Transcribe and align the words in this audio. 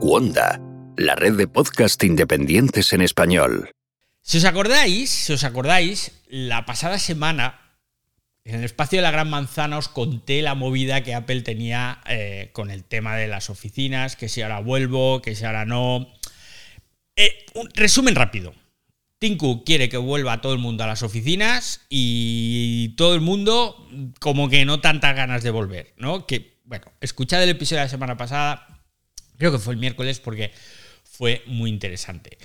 Wanda, 0.00 0.60
la 0.96 1.14
red 1.14 1.34
de 1.34 1.46
podcast 1.46 2.02
independientes 2.02 2.92
en 2.92 3.00
español. 3.00 3.70
Si 4.22 4.38
os 4.38 4.44
acordáis, 4.44 5.10
si 5.10 5.32
os 5.32 5.44
acordáis, 5.44 6.12
la 6.28 6.66
pasada 6.66 6.98
semana 6.98 7.60
en 8.44 8.56
el 8.56 8.64
espacio 8.64 8.98
de 8.98 9.02
la 9.02 9.12
Gran 9.12 9.30
Manzana 9.30 9.78
os 9.78 9.88
conté 9.88 10.42
la 10.42 10.54
movida 10.54 11.02
que 11.02 11.14
Apple 11.14 11.42
tenía 11.42 12.00
eh, 12.06 12.50
con 12.52 12.70
el 12.70 12.82
tema 12.82 13.16
de 13.16 13.28
las 13.28 13.50
oficinas, 13.50 14.16
que 14.16 14.28
si 14.28 14.42
ahora 14.42 14.58
vuelvo, 14.60 15.22
que 15.22 15.36
si 15.36 15.44
ahora 15.44 15.64
no. 15.64 16.08
Eh, 17.16 17.46
un 17.54 17.70
resumen 17.70 18.16
rápido. 18.16 18.52
Cook 19.38 19.64
quiere 19.64 19.88
que 19.88 19.96
vuelva 19.96 20.40
todo 20.40 20.52
el 20.52 20.58
mundo 20.58 20.84
a 20.84 20.86
las 20.86 21.02
oficinas 21.02 21.80
y 21.88 22.90
todo 22.96 23.14
el 23.14 23.20
mundo 23.20 23.88
como 24.20 24.48
que 24.48 24.64
no 24.64 24.80
tantas 24.80 25.16
ganas 25.16 25.42
de 25.42 25.50
volver, 25.50 25.94
¿no? 25.96 26.26
Que, 26.26 26.58
bueno, 26.64 26.86
escuchad 27.00 27.42
el 27.42 27.48
episodio 27.50 27.80
de 27.80 27.86
la 27.86 27.90
semana 27.90 28.16
pasada, 28.16 28.82
creo 29.38 29.50
que 29.50 29.58
fue 29.58 29.74
el 29.74 29.80
miércoles 29.80 30.20
porque 30.20 30.52
fue 31.04 31.42
muy 31.46 31.70
interesante. 31.70 32.38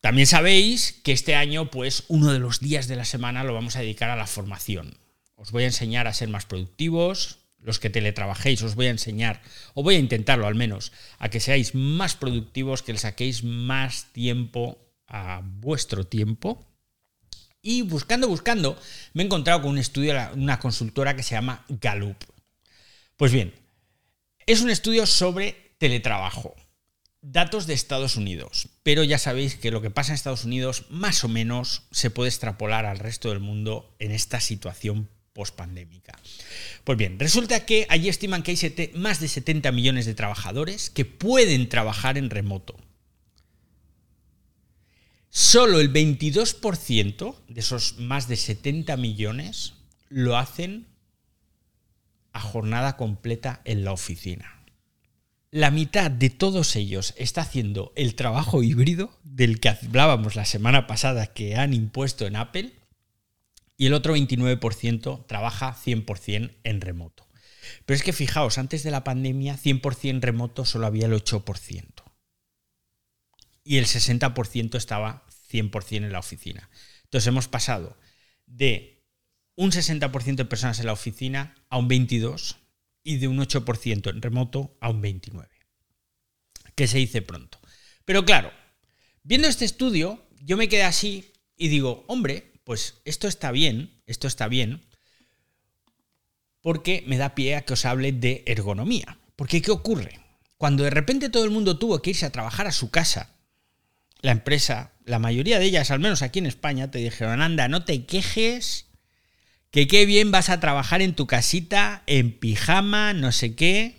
También 0.00 0.26
sabéis 0.26 1.00
que 1.04 1.12
este 1.12 1.34
año, 1.34 1.70
pues, 1.70 2.04
uno 2.08 2.32
de 2.32 2.38
los 2.38 2.60
días 2.60 2.88
de 2.88 2.96
la 2.96 3.04
semana 3.04 3.44
lo 3.44 3.54
vamos 3.54 3.76
a 3.76 3.80
dedicar 3.80 4.10
a 4.10 4.16
la 4.16 4.26
formación. 4.26 4.98
Os 5.36 5.52
voy 5.52 5.64
a 5.64 5.66
enseñar 5.66 6.06
a 6.06 6.14
ser 6.14 6.28
más 6.28 6.46
productivos, 6.46 7.38
los 7.60 7.78
que 7.78 7.90
teletrabajéis, 7.90 8.62
os 8.62 8.74
voy 8.74 8.86
a 8.86 8.90
enseñar, 8.90 9.42
o 9.74 9.82
voy 9.82 9.94
a 9.94 10.00
intentarlo 10.00 10.46
al 10.46 10.56
menos, 10.56 10.92
a 11.18 11.28
que 11.28 11.38
seáis 11.38 11.74
más 11.74 12.16
productivos, 12.16 12.82
que 12.82 12.92
le 12.92 12.98
saquéis 12.98 13.44
más 13.44 14.12
tiempo 14.12 14.91
a 15.12 15.42
vuestro 15.44 16.04
tiempo. 16.04 16.66
Y 17.60 17.82
buscando, 17.82 18.26
buscando, 18.26 18.76
me 19.12 19.22
he 19.22 19.26
encontrado 19.26 19.62
con 19.62 19.70
un 19.70 19.78
estudio 19.78 20.14
una 20.34 20.58
consultora 20.58 21.14
que 21.14 21.22
se 21.22 21.36
llama 21.36 21.64
Gallup. 21.68 22.16
Pues 23.16 23.30
bien, 23.30 23.54
es 24.46 24.62
un 24.62 24.70
estudio 24.70 25.06
sobre 25.06 25.76
teletrabajo. 25.78 26.56
Datos 27.24 27.68
de 27.68 27.74
Estados 27.74 28.16
Unidos, 28.16 28.68
pero 28.82 29.04
ya 29.04 29.16
sabéis 29.16 29.54
que 29.54 29.70
lo 29.70 29.80
que 29.80 29.90
pasa 29.90 30.10
en 30.10 30.16
Estados 30.16 30.44
Unidos 30.44 30.86
más 30.90 31.22
o 31.22 31.28
menos 31.28 31.84
se 31.92 32.10
puede 32.10 32.30
extrapolar 32.30 32.84
al 32.84 32.98
resto 32.98 33.28
del 33.28 33.38
mundo 33.38 33.94
en 34.00 34.10
esta 34.10 34.40
situación 34.40 35.08
pospandémica. 35.32 36.18
Pues 36.82 36.98
bien, 36.98 37.20
resulta 37.20 37.64
que 37.64 37.86
allí 37.90 38.08
estiman 38.08 38.42
que 38.42 38.50
hay 38.50 38.90
más 38.94 39.20
de 39.20 39.28
70 39.28 39.70
millones 39.70 40.04
de 40.04 40.14
trabajadores 40.14 40.90
que 40.90 41.04
pueden 41.04 41.68
trabajar 41.68 42.18
en 42.18 42.28
remoto 42.28 42.76
solo 45.32 45.80
el 45.80 45.90
22% 45.90 47.34
de 47.48 47.60
esos 47.60 47.98
más 47.98 48.28
de 48.28 48.36
70 48.36 48.98
millones 48.98 49.72
lo 50.10 50.36
hacen 50.36 50.88
a 52.34 52.40
jornada 52.40 52.98
completa 52.98 53.62
en 53.64 53.82
la 53.82 53.92
oficina. 53.92 54.62
La 55.50 55.70
mitad 55.70 56.10
de 56.10 56.28
todos 56.28 56.76
ellos 56.76 57.14
está 57.16 57.40
haciendo 57.40 57.94
el 57.96 58.14
trabajo 58.14 58.62
híbrido 58.62 59.18
del 59.24 59.58
que 59.58 59.70
hablábamos 59.70 60.36
la 60.36 60.44
semana 60.44 60.86
pasada 60.86 61.26
que 61.26 61.56
han 61.56 61.72
impuesto 61.72 62.26
en 62.26 62.36
Apple 62.36 62.74
y 63.78 63.86
el 63.86 63.94
otro 63.94 64.14
29% 64.14 65.26
trabaja 65.26 65.74
100% 65.74 66.56
en 66.62 66.80
remoto. 66.82 67.26
Pero 67.86 67.96
es 67.96 68.02
que 68.02 68.12
fijaos, 68.12 68.58
antes 68.58 68.82
de 68.82 68.90
la 68.90 69.02
pandemia 69.02 69.56
100% 69.56 70.20
remoto 70.20 70.66
solo 70.66 70.86
había 70.86 71.06
el 71.06 71.14
8% 71.14 72.01
y 73.64 73.78
el 73.78 73.86
60% 73.86 74.76
estaba 74.76 75.26
100% 75.50 75.96
en 75.96 76.12
la 76.12 76.18
oficina. 76.18 76.68
Entonces 77.04 77.26
hemos 77.26 77.48
pasado 77.48 77.96
de 78.46 79.04
un 79.54 79.70
60% 79.70 80.36
de 80.36 80.44
personas 80.44 80.80
en 80.80 80.86
la 80.86 80.92
oficina 80.92 81.54
a 81.68 81.78
un 81.78 81.88
22% 81.88 82.56
y 83.04 83.16
de 83.16 83.28
un 83.28 83.38
8% 83.38 84.10
en 84.10 84.22
remoto 84.22 84.76
a 84.80 84.90
un 84.90 85.02
29%. 85.02 85.48
Que 86.74 86.86
se 86.86 86.98
dice 86.98 87.22
pronto. 87.22 87.60
Pero 88.04 88.24
claro, 88.24 88.52
viendo 89.22 89.48
este 89.48 89.64
estudio, 89.64 90.26
yo 90.40 90.56
me 90.56 90.68
quedé 90.68 90.84
así 90.84 91.32
y 91.56 91.68
digo, 91.68 92.04
hombre, 92.08 92.52
pues 92.64 93.00
esto 93.04 93.28
está 93.28 93.50
bien, 93.50 94.00
esto 94.06 94.26
está 94.26 94.48
bien, 94.48 94.82
porque 96.60 97.04
me 97.06 97.18
da 97.18 97.34
pie 97.34 97.56
a 97.56 97.62
que 97.62 97.74
os 97.74 97.84
hable 97.84 98.12
de 98.12 98.44
ergonomía. 98.46 99.18
Porque 99.36 99.60
¿qué 99.60 99.70
ocurre? 99.70 100.20
Cuando 100.56 100.84
de 100.84 100.90
repente 100.90 101.28
todo 101.28 101.44
el 101.44 101.50
mundo 101.50 101.78
tuvo 101.78 102.00
que 102.00 102.10
irse 102.10 102.24
a 102.24 102.32
trabajar 102.32 102.66
a 102.66 102.72
su 102.72 102.90
casa 102.90 103.34
la 104.22 104.30
empresa, 104.30 104.92
la 105.04 105.18
mayoría 105.18 105.58
de 105.58 105.66
ellas, 105.66 105.90
al 105.90 106.00
menos 106.00 106.22
aquí 106.22 106.38
en 106.38 106.46
España, 106.46 106.90
te 106.90 106.98
dijeron, 106.98 107.42
anda, 107.42 107.68
no 107.68 107.84
te 107.84 108.06
quejes, 108.06 108.86
que 109.70 109.88
qué 109.88 110.06
bien 110.06 110.30
vas 110.30 110.48
a 110.48 110.60
trabajar 110.60 111.02
en 111.02 111.14
tu 111.14 111.26
casita, 111.26 112.04
en 112.06 112.38
pijama, 112.38 113.12
no 113.12 113.32
sé 113.32 113.54
qué. 113.54 113.96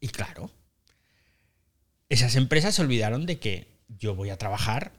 Y 0.00 0.08
claro, 0.08 0.50
esas 2.08 2.36
empresas 2.36 2.74
se 2.74 2.82
olvidaron 2.82 3.26
de 3.26 3.38
que 3.38 3.68
yo 3.88 4.14
voy 4.14 4.30
a 4.30 4.36
trabajar 4.36 4.92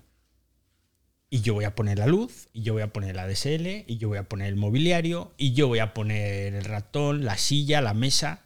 y 1.30 1.42
yo 1.42 1.54
voy 1.54 1.66
a 1.66 1.76
poner 1.76 2.00
la 2.00 2.08
luz, 2.08 2.50
y 2.54 2.64
yo 2.64 2.74
voy 2.74 2.82
a 2.82 2.92
poner 2.92 3.16
la 3.16 3.28
DSL, 3.28 3.86
y 3.86 3.98
yo 3.98 4.08
voy 4.08 4.18
a 4.18 4.28
poner 4.28 4.48
el 4.48 4.56
mobiliario, 4.56 5.32
y 5.38 5.54
yo 5.54 5.68
voy 5.68 5.78
a 5.78 5.94
poner 5.94 6.56
el 6.56 6.66
ratón, 6.66 7.24
la 7.24 7.38
silla, 7.38 7.82
la 7.82 7.94
mesa. 7.94 8.46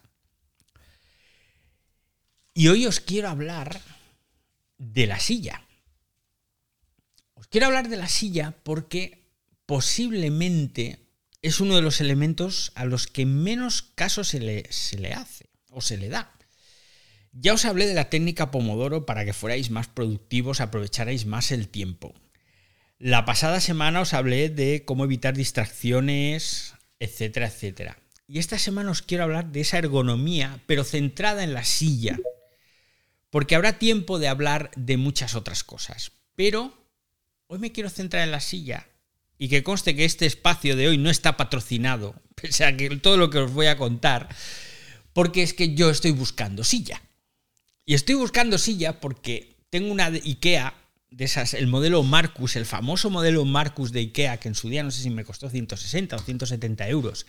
Y 2.52 2.68
hoy 2.68 2.84
os 2.84 3.00
quiero 3.00 3.30
hablar 3.30 3.80
de 4.76 5.06
la 5.06 5.18
silla. 5.18 5.62
Quiero 7.54 7.68
hablar 7.68 7.88
de 7.88 7.96
la 7.96 8.08
silla 8.08 8.56
porque 8.64 9.28
posiblemente 9.64 10.98
es 11.40 11.60
uno 11.60 11.76
de 11.76 11.82
los 11.82 12.00
elementos 12.00 12.72
a 12.74 12.84
los 12.84 13.06
que 13.06 13.26
menos 13.26 13.82
caso 13.94 14.24
se 14.24 14.40
le, 14.40 14.66
hace 15.14 15.50
o 15.70 15.80
se 15.80 15.96
le 15.96 16.08
da. 16.08 16.34
Ya 17.30 17.54
os 17.54 17.64
hablé 17.64 17.86
de 17.86 17.94
la 17.94 18.10
técnica 18.10 18.50
Pomodoro 18.50 19.06
para 19.06 19.24
que 19.24 19.32
fuerais 19.32 19.70
más 19.70 19.86
productivos, 19.86 20.60
aprovecharais 20.60 21.26
más 21.26 21.52
el 21.52 21.68
tiempo. 21.68 22.12
La 22.98 23.24
pasada 23.24 23.60
semana 23.60 24.00
os 24.00 24.14
hablé 24.14 24.48
de 24.48 24.84
cómo 24.84 25.04
evitar 25.04 25.36
distracciones, 25.36 26.74
etcétera, 26.98 27.46
etcétera. 27.46 28.00
Y 28.26 28.40
esta 28.40 28.58
semana 28.58 28.90
os 28.90 29.02
quiero 29.02 29.22
hablar 29.22 29.52
de 29.52 29.60
esa 29.60 29.78
ergonomía, 29.78 30.60
pero 30.66 30.82
centrada 30.82 31.44
en 31.44 31.54
la 31.54 31.62
silla. 31.62 32.18
Porque 33.30 33.54
habrá 33.54 33.78
tiempo 33.78 34.18
de 34.18 34.26
hablar 34.26 34.72
de 34.74 34.96
muchas 34.96 35.36
otras 35.36 35.62
cosas. 35.62 36.10
Pero 36.34 36.83
hoy 37.46 37.58
me 37.58 37.72
quiero 37.72 37.90
centrar 37.90 38.22
en 38.24 38.30
la 38.30 38.40
silla 38.40 38.86
y 39.38 39.48
que 39.48 39.62
conste 39.62 39.94
que 39.94 40.04
este 40.04 40.26
espacio 40.26 40.76
de 40.76 40.88
hoy 40.88 40.98
no 40.98 41.10
está 41.10 41.36
patrocinado, 41.36 42.14
pese 42.34 42.64
a 42.64 42.76
que 42.76 42.96
todo 42.96 43.16
lo 43.16 43.30
que 43.30 43.38
os 43.38 43.52
voy 43.52 43.66
a 43.66 43.76
contar, 43.76 44.28
porque 45.12 45.42
es 45.42 45.54
que 45.54 45.74
yo 45.74 45.90
estoy 45.90 46.12
buscando 46.12 46.64
silla. 46.64 47.02
Y 47.86 47.94
estoy 47.94 48.14
buscando 48.14 48.56
silla 48.58 49.00
porque 49.00 49.56
tengo 49.70 49.92
una 49.92 50.10
de 50.10 50.18
IKEA, 50.18 50.74
de 51.10 51.24
esas, 51.24 51.54
el 51.54 51.66
modelo 51.66 52.02
Marcus, 52.02 52.56
el 52.56 52.66
famoso 52.66 53.10
modelo 53.10 53.44
Marcus 53.44 53.92
de 53.92 54.00
IKEA, 54.00 54.38
que 54.38 54.48
en 54.48 54.54
su 54.54 54.68
día 54.68 54.82
no 54.82 54.90
sé 54.90 55.02
si 55.02 55.10
me 55.10 55.24
costó 55.24 55.50
160 55.50 56.16
o 56.16 56.18
170 56.18 56.88
euros, 56.88 57.26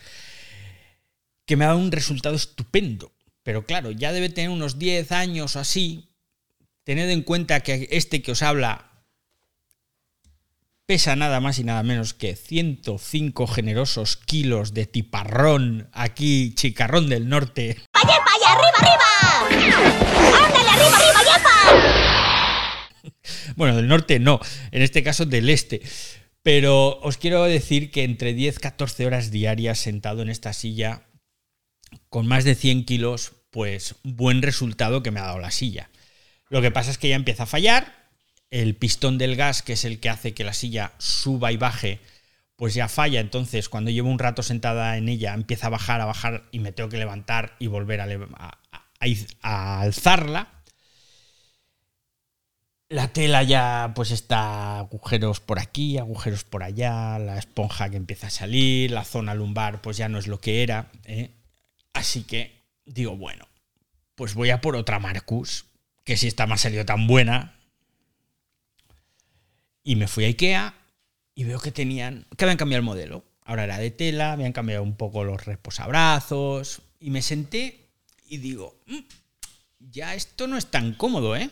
que 1.45 1.55
me 1.55 1.65
ha 1.65 1.69
dado 1.69 1.79
un 1.79 1.91
resultado 1.91 2.35
estupendo. 2.35 3.11
Pero 3.43 3.65
claro, 3.65 3.91
ya 3.91 4.11
debe 4.11 4.29
tener 4.29 4.49
unos 4.49 4.79
10 4.79 5.11
años 5.11 5.55
o 5.55 5.59
así. 5.59 6.09
Tened 6.83 7.09
en 7.09 7.21
cuenta 7.21 7.59
que 7.59 7.87
este 7.91 8.23
que 8.23 8.31
os 8.31 8.41
habla 8.41 8.94
pesa 10.85 11.15
nada 11.15 11.39
más 11.39 11.57
y 11.57 11.63
nada 11.63 11.81
menos 11.83 12.13
que 12.13 12.35
105 12.35 13.47
generosos 13.47 14.17
kilos 14.17 14.73
de 14.73 14.85
tiparrón 14.85 15.89
aquí, 15.93 16.53
chicarrón 16.53 17.09
del 17.09 17.27
norte. 17.27 17.77
¡Vaya, 17.93 18.19
vaya, 18.19 18.51
arriba, 18.53 18.77
arriba! 18.79 20.45
¡Ándale, 20.45 20.69
arriba, 20.69 20.97
arriba, 20.97 21.21
yepa! 21.23 21.51
Bueno, 23.55 23.75
del 23.75 23.87
norte 23.87 24.19
no, 24.19 24.39
en 24.71 24.81
este 24.81 25.01
caso 25.01 25.25
del 25.25 25.49
este. 25.49 25.81
Pero 26.43 26.99
os 26.99 27.17
quiero 27.17 27.43
decir 27.45 27.89
que 27.89 28.03
entre 28.03 28.33
10 28.33 28.59
14 28.59 29.05
horas 29.05 29.31
diarias 29.31 29.79
sentado 29.79 30.21
en 30.21 30.29
esta 30.29 30.53
silla 30.53 31.07
con 32.09 32.27
más 32.27 32.43
de 32.43 32.53
100 32.53 32.85
kilos, 32.85 33.33
pues 33.49 33.95
buen 34.03 34.41
resultado 34.41 35.01
que 35.01 35.11
me 35.11 35.19
ha 35.19 35.25
dado 35.25 35.39
la 35.39 35.51
silla. 35.51 35.89
Lo 36.49 36.61
que 36.61 36.71
pasa 36.71 36.91
es 36.91 36.97
que 36.97 37.09
ya 37.09 37.15
empieza 37.15 37.43
a 37.43 37.47
fallar, 37.47 38.04
el 38.51 38.75
pistón 38.75 39.17
del 39.17 39.35
gas, 39.35 39.61
que 39.61 39.73
es 39.73 39.85
el 39.85 39.99
que 39.99 40.09
hace 40.09 40.33
que 40.33 40.43
la 40.43 40.53
silla 40.53 40.93
suba 40.97 41.51
y 41.51 41.57
baje, 41.57 41.99
pues 42.55 42.73
ya 42.73 42.87
falla. 42.87 43.19
Entonces, 43.19 43.69
cuando 43.69 43.91
llevo 43.91 44.09
un 44.09 44.19
rato 44.19 44.43
sentada 44.43 44.97
en 44.97 45.09
ella, 45.09 45.33
empieza 45.33 45.67
a 45.67 45.71
bajar, 45.71 46.01
a 46.01 46.05
bajar 46.05 46.43
y 46.51 46.59
me 46.59 46.71
tengo 46.71 46.89
que 46.89 46.97
levantar 46.97 47.55
y 47.59 47.67
volver 47.67 48.01
a, 48.01 48.07
a, 49.41 49.81
alzarla. 49.81 50.49
La 52.87 53.07
tela 53.07 53.41
ya 53.41 53.93
pues 53.95 54.11
está 54.11 54.77
agujeros 54.77 55.39
por 55.39 55.59
aquí, 55.59 55.97
agujeros 55.97 56.43
por 56.43 56.63
allá, 56.63 57.17
la 57.17 57.39
esponja 57.39 57.89
que 57.89 57.97
empieza 57.97 58.27
a 58.27 58.29
salir, 58.29 58.91
la 58.91 59.03
zona 59.03 59.33
lumbar 59.33 59.81
pues 59.81 59.97
ya 59.97 60.07
no 60.07 60.19
es 60.19 60.27
lo 60.27 60.39
que 60.39 60.61
era. 60.61 60.91
¿eh? 61.03 61.31
Así 61.93 62.23
que 62.23 62.61
digo, 62.85 63.17
bueno, 63.17 63.47
pues 64.13 64.35
voy 64.35 64.51
a 64.51 64.61
por 64.61 64.75
otra 64.75 64.99
Marcus, 64.99 65.65
que 66.03 66.15
si 66.15 66.27
esta 66.27 66.45
me 66.45 66.53
ha 66.53 66.57
salido 66.57 66.85
tan 66.85 67.07
buena, 67.07 67.55
y 69.85 69.95
me 69.95 70.09
fui 70.09 70.25
a 70.25 70.27
Ikea 70.27 70.73
y 71.35 71.43
veo 71.45 71.59
que 71.61 71.71
tenían, 71.71 72.25
que 72.35 72.43
habían 72.43 72.57
cambiado 72.57 72.79
el 72.79 72.85
modelo. 72.85 73.23
Ahora 73.43 73.63
era 73.65 73.77
de 73.77 73.91
tela, 73.91 74.33
habían 74.33 74.51
cambiado 74.51 74.83
un 74.83 74.97
poco 74.97 75.23
los 75.23 75.45
reposabrazos 75.45 76.81
y 76.99 77.11
me 77.11 77.21
senté 77.21 77.87
y 78.27 78.37
digo, 78.37 78.81
"Mm, 78.87 79.01
ya 79.79 80.15
esto 80.15 80.47
no 80.47 80.57
es 80.57 80.65
tan 80.65 80.95
cómodo, 80.95 81.35
¿eh? 81.37 81.51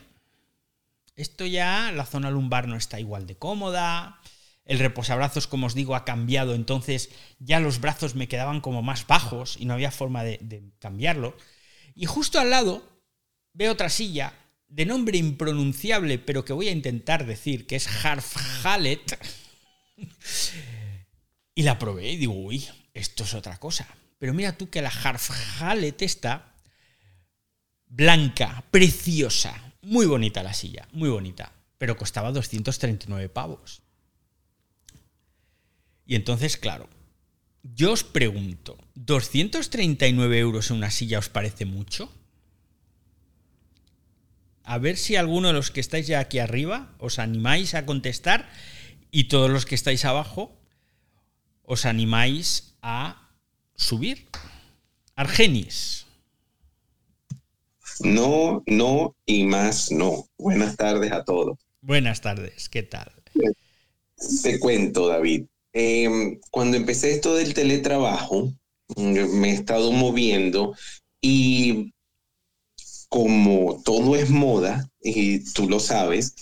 Esto 1.16 1.46
ya, 1.46 1.92
la 1.92 2.06
zona 2.06 2.32
lumbar 2.32 2.68
no 2.68 2.76
está 2.76 3.00
igual 3.00 3.28
de 3.28 3.36
cómoda, 3.36 4.20
el 4.66 4.80
reposabrazos, 4.80 5.46
como 5.46 5.68
os 5.68 5.76
digo, 5.76 5.96
ha 5.96 6.04
cambiado, 6.04 6.56
entonces 6.56 7.12
ya 7.38 7.60
los 7.60 7.80
brazos 7.80 8.16
me 8.16 8.28
quedaban 8.28 8.62
como 8.62 8.82
más 8.82 9.06
bajos 9.06 9.58
y 9.60 9.66
no 9.66 9.76
había 9.76 9.92
forma 9.92 10.24
de, 10.24 10.40
de 10.42 10.64
cambiarlo. 10.80 11.38
Y 11.94 12.08
justo 12.08 12.40
al 12.40 12.50
lado 12.50 12.82
veo 13.54 13.74
otra 13.74 13.90
silla 13.90 14.34
de 14.74 14.88
nombre 14.88 15.20
impronunciable, 15.20 16.18
pero 16.18 16.44
que 16.44 16.52
voy 16.52 16.68
a 16.68 16.72
intentar 16.72 17.28
decir, 17.28 17.68
que 17.68 17.76
es 17.76 17.88
Harf 18.04 18.36
Hallet. 18.66 19.20
y 21.56 21.62
la 21.62 21.78
probé 21.78 22.14
y 22.14 22.18
digo, 22.18 22.34
uy, 22.34 22.66
esto 22.96 23.24
es 23.24 23.36
otra 23.36 23.60
cosa. 23.60 23.88
Pero 24.18 24.34
mira 24.34 24.58
tú 24.58 24.72
que 24.72 24.82
la 24.82 24.90
Harf 24.90 25.30
Hallet 25.60 26.02
está 26.02 26.56
blanca, 27.86 28.64
preciosa, 28.72 29.74
muy 29.84 30.08
bonita 30.08 30.42
la 30.42 30.56
silla, 30.56 30.88
muy 30.92 31.10
bonita, 31.10 31.54
pero 31.78 31.96
costaba 31.96 32.32
239 32.32 33.30
pavos. 33.30 33.84
Y 36.08 36.16
entonces, 36.16 36.58
claro, 36.58 36.90
yo 37.62 37.92
os 37.92 38.04
pregunto, 38.04 38.80
¿239 38.96 40.36
euros 40.36 40.72
en 40.72 40.78
una 40.78 40.90
silla 40.90 41.20
os 41.20 41.30
parece 41.30 41.66
mucho? 41.66 42.12
A 44.64 44.78
ver 44.78 44.98
si 44.98 45.16
alguno 45.16 45.50
de 45.50 45.54
los 45.54 45.72
que 45.72 45.82
estáis 45.82 46.08
ya 46.08 46.20
aquí 46.20 46.40
arriba 46.40 46.94
os 46.98 47.20
animáis 47.20 47.76
a 47.76 47.86
contestar 47.86 48.50
y 49.12 49.26
todos 49.26 49.50
los 49.50 49.66
que 49.66 49.76
estáis 49.76 50.06
abajo 50.06 50.58
os 51.64 51.86
animáis 51.86 52.76
a 52.82 53.30
subir. 53.76 54.28
Argenis. 55.16 56.06
No, 58.00 58.64
no 58.66 59.16
y 59.26 59.44
más 59.44 59.92
no. 59.92 60.28
Buenas 60.38 60.78
tardes 60.78 61.12
a 61.12 61.24
todos. 61.24 61.60
Buenas 61.82 62.22
tardes, 62.22 62.70
¿qué 62.70 62.84
tal? 62.84 63.12
Te 64.42 64.60
cuento, 64.60 65.08
David. 65.08 65.46
Eh, 65.74 66.40
cuando 66.50 66.78
empecé 66.78 67.12
esto 67.12 67.36
del 67.36 67.54
teletrabajo, 67.54 68.54
mm, 68.96 69.40
me 69.40 69.50
he 69.50 69.54
estado 69.54 69.92
moviendo 69.92 70.76
y 71.22 71.93
como 73.14 73.80
todo 73.86 74.16
es 74.16 74.32
moda, 74.32 74.90
y 75.00 75.44
tú 75.54 75.70
lo 75.70 75.80
sabes, 75.80 76.34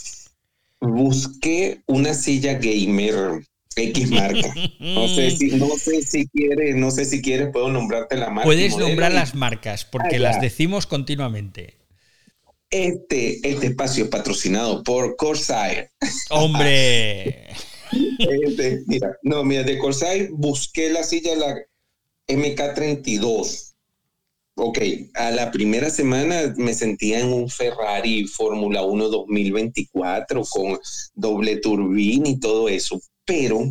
busqué 0.80 1.82
una 1.86 2.14
silla 2.14 2.54
gamer 2.54 3.46
X 3.76 4.10
marca. 4.10 4.54
No 4.80 5.06
sé 5.10 5.32
si, 5.32 5.48
no 5.48 5.68
sé 5.78 6.02
si 6.02 6.30
quieres, 6.30 6.78
no 6.78 6.90
sé 6.90 7.04
si 7.04 7.22
quieres, 7.22 7.50
puedo 7.52 7.70
nombrarte 7.70 8.16
la 8.16 8.30
marca. 8.30 8.46
Puedes 8.46 8.78
nombrar 8.78 9.12
las 9.12 9.36
marcas 9.36 9.84
porque 9.84 10.16
Ah, 10.16 10.20
las 10.20 10.40
decimos 10.40 10.88
continuamente. 10.88 11.76
Este, 12.70 13.46
este 13.46 13.68
espacio 13.68 14.06
es 14.06 14.10
patrocinado 14.10 14.82
por 14.82 15.18
Corsair. 15.18 15.90
Hombre, 16.30 17.48
Este, 18.18 18.80
mira, 18.88 19.18
no, 19.24 19.44
mira, 19.44 19.64
de 19.64 19.78
Corsair 19.78 20.30
busqué 20.32 20.90
la 20.90 21.04
silla, 21.04 21.36
la 21.36 21.54
MK32. 22.30 23.71
Ok, 24.56 24.80
a 25.16 25.32
la 25.32 25.50
primera 25.50 25.90
semana 25.90 26.54
me 26.58 26.74
sentía 26.74 27.20
en 27.20 27.32
un 27.34 27.50
Ferrari 27.50 28.26
Fórmula 28.28 28.84
1 28.84 29.08
2024 29.08 30.44
con 30.44 30.78
doble 31.14 31.58
turbina 31.58 32.30
y 32.30 32.40
todo 32.40 32.68
eso, 32.70 33.00
pero, 33.26 33.62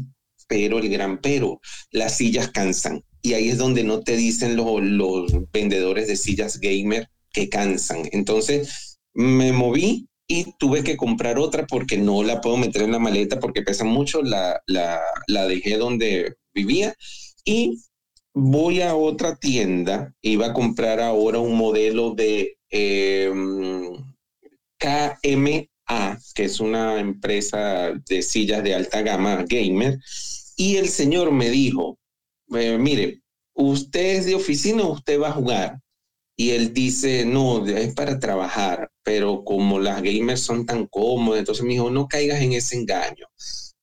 pero 0.48 0.78
el 0.78 0.88
gran 0.88 1.20
pero, 1.20 1.60
las 1.90 2.16
sillas 2.16 2.50
cansan. 2.50 3.04
Y 3.22 3.34
ahí 3.34 3.50
es 3.50 3.58
donde 3.58 3.84
no 3.84 4.00
te 4.00 4.16
dicen 4.16 4.56
los, 4.56 4.82
los 4.82 5.32
vendedores 5.52 6.08
de 6.08 6.16
sillas 6.16 6.58
gamer 6.58 7.08
que 7.32 7.48
cansan. 7.50 8.08
Entonces 8.12 8.98
me 9.12 9.52
moví 9.52 10.08
y 10.26 10.54
tuve 10.58 10.82
que 10.82 10.96
comprar 10.96 11.38
otra 11.38 11.66
porque 11.66 11.98
no 11.98 12.22
la 12.22 12.40
puedo 12.40 12.56
meter 12.56 12.82
en 12.82 12.92
la 12.92 12.98
maleta 12.98 13.38
porque 13.38 13.62
pesa 13.62 13.84
mucho. 13.84 14.22
La, 14.22 14.60
la, 14.66 14.98
la 15.26 15.46
dejé 15.46 15.76
donde 15.76 16.36
vivía 16.54 16.94
y 17.44 17.78
voy 18.34 18.82
a 18.82 18.94
otra 18.94 19.36
tienda. 19.36 20.14
Iba 20.22 20.46
a 20.46 20.54
comprar 20.54 21.00
ahora 21.00 21.38
un 21.38 21.56
modelo 21.56 22.14
de 22.14 22.58
eh, 22.70 23.32
KMA, 24.78 26.18
que 26.34 26.44
es 26.44 26.60
una 26.60 27.00
empresa 27.00 27.92
de 28.08 28.22
sillas 28.22 28.62
de 28.62 28.74
alta 28.74 29.02
gama 29.02 29.44
gamer. 29.48 29.98
Y 30.56 30.76
el 30.76 30.88
señor 30.88 31.32
me 31.32 31.50
dijo, 31.50 31.98
eh, 32.54 32.78
mire, 32.78 33.22
usted 33.54 34.16
es 34.16 34.26
de 34.26 34.34
oficina 34.34 34.84
usted 34.84 35.20
va 35.20 35.28
a 35.28 35.32
jugar. 35.32 35.80
Y 36.36 36.50
él 36.50 36.72
dice, 36.72 37.26
no, 37.26 37.66
es 37.66 37.94
para 37.94 38.18
trabajar, 38.18 38.90
pero 39.02 39.44
como 39.44 39.78
las 39.78 40.02
gamers 40.02 40.40
son 40.40 40.64
tan 40.64 40.86
cómodas, 40.86 41.40
entonces 41.40 41.64
me 41.64 41.72
dijo, 41.72 41.90
no 41.90 42.08
caigas 42.08 42.40
en 42.40 42.52
ese 42.54 42.76
engaño. 42.76 43.26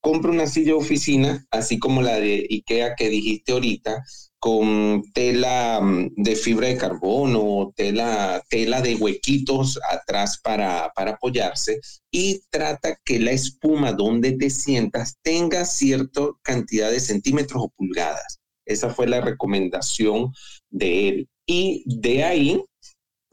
Compra 0.08 0.32
una 0.32 0.48
silla 0.48 0.68
de 0.68 0.74
oficina, 0.74 1.46
así 1.52 1.80
como 1.80 2.02
la 2.02 2.18
de 2.18 2.48
IKEA 2.50 2.96
que 2.96 3.10
dijiste 3.10 3.52
ahorita, 3.52 4.06
con 4.40 5.04
tela 5.14 5.82
mm, 5.82 6.12
de 6.16 6.38
fibra 6.38 6.70
de 6.70 6.78
carbono, 6.78 7.74
tela, 7.76 8.42
tela 8.50 8.82
de 8.82 8.96
huequitos 8.96 9.78
atrás 9.92 10.40
para, 10.42 10.94
para 10.96 11.12
apoyarse 11.12 11.82
y 12.10 12.40
trata 12.50 12.98
que 13.04 13.20
la 13.20 13.32
espuma 13.32 13.92
donde 13.92 14.32
te 14.32 14.50
sientas 14.50 15.18
tenga 15.24 15.66
cierta 15.66 16.22
cantidad 16.42 16.90
de 16.90 17.02
centímetros 17.02 17.64
o 17.64 17.70
pulgadas. 17.76 18.40
Esa 18.66 18.92
fue 18.92 19.08
la 19.08 19.20
recomendación 19.20 20.32
de 20.70 21.10
él. 21.10 21.30
Y 21.46 21.84
de 21.86 22.24
ahí 22.24 22.64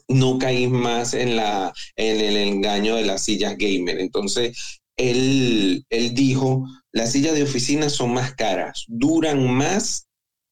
no 0.09 0.41
caí 0.41 0.67
más 0.67 1.15
en, 1.15 1.37
la, 1.37 1.73
en 1.95 2.21
el 2.21 2.37
engaño 2.37 2.97
de 2.97 3.05
las 3.05 3.23
sillas 3.23 3.57
gamer. 3.57 4.01
Entonces, 4.01 4.83
él, 4.97 5.85
él 5.91 6.15
dijo, 6.15 6.67
las 6.93 7.13
sillas 7.13 7.35
de 7.35 7.43
oficina 7.43 7.91
son 7.91 8.15
más 8.15 8.35
caras, 8.35 8.85
duran 8.89 9.53
más 9.53 10.07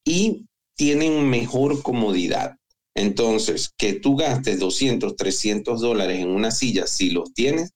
y 0.05 0.47
tienen 0.77 1.29
mejor 1.29 1.83
comodidad. 1.83 2.57
Entonces, 2.95 3.73
que 3.77 3.95
tú 3.95 4.17
gastes 4.17 4.59
200, 4.59 5.17
300 5.17 5.81
dólares 5.81 6.21
en 6.21 6.29
una 6.29 6.51
silla, 6.51 6.87
si 6.87 7.11
los 7.11 7.33
tienes, 7.33 7.71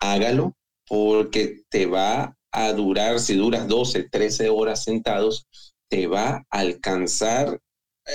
hágalo 0.00 0.54
porque 0.86 1.62
te 1.68 1.86
va 1.86 2.36
a 2.52 2.72
durar, 2.72 3.18
si 3.18 3.34
duras 3.34 3.66
12, 3.66 4.08
13 4.10 4.50
horas 4.50 4.84
sentados, 4.84 5.46
te 5.88 6.06
va 6.06 6.44
a 6.50 6.58
alcanzar 6.58 7.60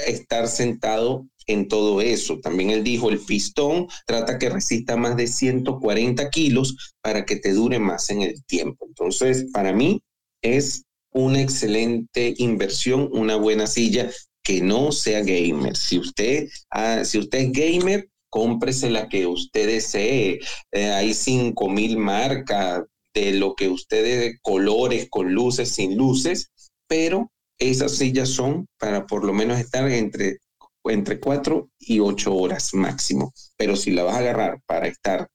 estar 0.05 0.47
sentado 0.47 1.27
en 1.47 1.67
todo 1.67 2.01
eso. 2.01 2.39
También 2.39 2.69
él 2.69 2.83
dijo, 2.83 3.09
el 3.09 3.19
pistón 3.19 3.87
trata 4.05 4.37
que 4.37 4.49
resista 4.49 4.97
más 4.97 5.15
de 5.15 5.27
140 5.27 6.29
kilos 6.29 6.93
para 7.01 7.25
que 7.25 7.37
te 7.37 7.53
dure 7.53 7.79
más 7.79 8.09
en 8.09 8.21
el 8.21 8.43
tiempo. 8.45 8.85
Entonces, 8.87 9.47
para 9.51 9.73
mí 9.73 10.01
es 10.41 10.83
una 11.11 11.41
excelente 11.41 12.35
inversión, 12.37 13.09
una 13.11 13.37
buena 13.37 13.65
silla 13.65 14.11
que 14.43 14.61
no 14.61 14.91
sea 14.91 15.21
gamer. 15.21 15.75
Si 15.75 15.97
usted, 15.97 16.47
ah, 16.69 17.03
si 17.03 17.17
usted 17.17 17.39
es 17.39 17.51
gamer, 17.51 18.09
cómprese 18.29 18.89
la 18.89 19.09
que 19.09 19.25
usted 19.25 19.67
desee. 19.67 20.39
Eh, 20.71 20.91
hay 20.91 21.13
cinco 21.13 21.69
mil 21.69 21.97
marcas 21.97 22.83
de 23.13 23.33
lo 23.33 23.55
que 23.55 23.69
ustedes, 23.69 24.37
colores, 24.41 25.07
con 25.09 25.33
luces, 25.33 25.69
sin 25.69 25.97
luces, 25.97 26.51
pero 26.87 27.31
esas 27.59 27.93
sillas 27.93 28.29
son 28.29 28.67
para 28.77 29.07
por 29.07 29.25
lo 29.25 29.33
menos 29.33 29.59
estar 29.59 29.89
entre, 29.89 30.37
entre 30.89 31.19
4 31.19 31.69
y 31.79 31.99
8 31.99 32.33
horas 32.33 32.73
máximo. 32.73 33.33
Pero 33.55 33.75
si 33.75 33.91
la 33.91 34.03
vas 34.03 34.15
a 34.15 34.19
agarrar 34.19 34.61
para 34.65 34.87
estar 34.87 35.27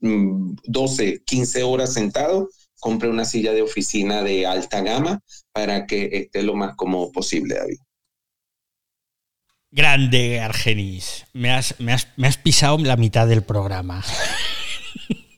mm, 0.00 0.54
12, 0.64 1.22
15 1.24 1.62
horas 1.62 1.92
sentado, 1.92 2.48
compre 2.80 3.08
una 3.08 3.24
silla 3.24 3.52
de 3.52 3.62
oficina 3.62 4.22
de 4.22 4.46
alta 4.46 4.80
gama 4.80 5.20
para 5.52 5.86
que 5.86 6.08
esté 6.12 6.42
lo 6.42 6.54
más 6.54 6.74
cómodo 6.76 7.10
posible, 7.12 7.54
David. 7.56 7.78
grande 9.70 10.40
Argenis. 10.40 11.26
Me, 11.32 11.50
has, 11.50 11.74
me 11.78 11.92
has 11.92 12.36
pisado 12.38 12.78
la 12.78 12.96
mitad 12.96 13.26
del 13.26 13.42
programa. 13.42 14.02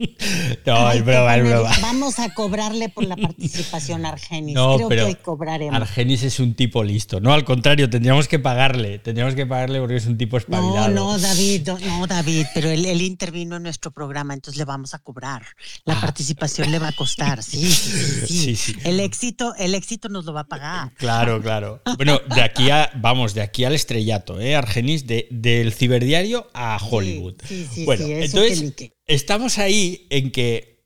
no, 0.67 0.91
es 0.93 1.05
broma, 1.05 1.37
es 1.37 1.45
broma. 1.49 1.71
Vamos 1.83 2.19
a 2.19 2.33
cobrarle 2.35 2.89
por 2.89 3.05
la 3.05 3.17
participación 3.17 4.07
a 4.07 4.11
Argenis. 4.11 4.55
No, 4.55 4.77
Creo 4.77 4.89
pero 4.89 5.03
que 5.05 5.09
hoy 5.11 5.15
cobraremos. 5.17 5.75
Argenis 5.81 6.23
es 6.23 6.41
un 6.41 6.55
tipo 6.55 6.83
listo. 6.83 7.21
No, 7.21 7.33
al 7.33 7.45
contrario, 7.45 7.89
tendríamos 7.91 8.29
que 8.29 8.39
pagarle. 8.39 8.99
Tendríamos 8.99 9.35
que 9.35 9.47
pagarle 9.47 9.81
porque 9.81 9.97
es 9.97 10.07
un 10.07 10.17
tipo 10.17 10.37
No, 10.37 10.39
espabilado. 10.39 10.89
no, 10.91 11.19
David, 11.19 11.67
no, 11.67 11.79
no, 11.79 12.07
David, 12.07 12.47
pero 12.55 12.71
él, 12.71 12.87
él 12.87 13.03
intervino 13.03 13.57
en 13.57 13.63
nuestro 13.63 13.91
programa, 13.91 14.35
entonces 14.35 14.59
le 14.59 14.65
vamos 14.65 14.95
a 14.95 14.99
cobrar. 14.99 15.43
La 15.85 15.95
Ah. 15.95 16.01
participación 16.01 16.71
le 16.71 16.79
va 16.79 16.89
a 16.89 16.93
costar, 16.93 17.43
sí, 17.43 17.59
sí, 17.71 17.91
sí, 17.91 18.27
sí. 18.27 18.41
Sí, 18.41 18.57
sí. 18.57 18.77
El 18.85 19.01
éxito, 19.01 19.55
el 19.59 19.75
éxito 19.75 20.09
nos 20.09 20.25
lo 20.25 20.33
va 20.33 20.41
a 20.41 20.47
pagar. 20.49 20.93
Claro, 20.95 21.41
claro. 21.43 21.83
Bueno, 21.97 22.19
de 22.35 22.43
aquí 22.43 22.71
a, 22.71 22.91
vamos, 22.97 23.35
de 23.35 23.43
aquí 23.43 23.65
al 23.65 23.75
estrellato, 23.75 24.41
¿eh? 24.41 24.57
Argenis, 24.57 25.07
de, 25.07 25.29
del 25.31 25.73
ciberdiario 25.75 26.49
a 26.55 26.79
Hollywood. 26.79 27.35
Sí, 27.47 27.67
sí, 27.73 27.85
bueno, 27.85 28.07
sí, 28.07 28.13
eso 28.13 28.43
entonces. 28.43 28.93
Estamos 29.11 29.59
ahí 29.59 30.07
en 30.11 30.31
que 30.31 30.85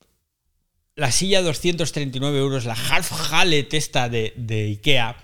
la 0.97 1.11
silla 1.11 1.43
239 1.43 2.39
euros, 2.39 2.65
la 2.65 2.75
Half 2.75 3.13
Hallet 3.31 3.75
esta 3.75 4.09
de, 4.09 4.33
de 4.37 4.65
Ikea, 4.65 5.17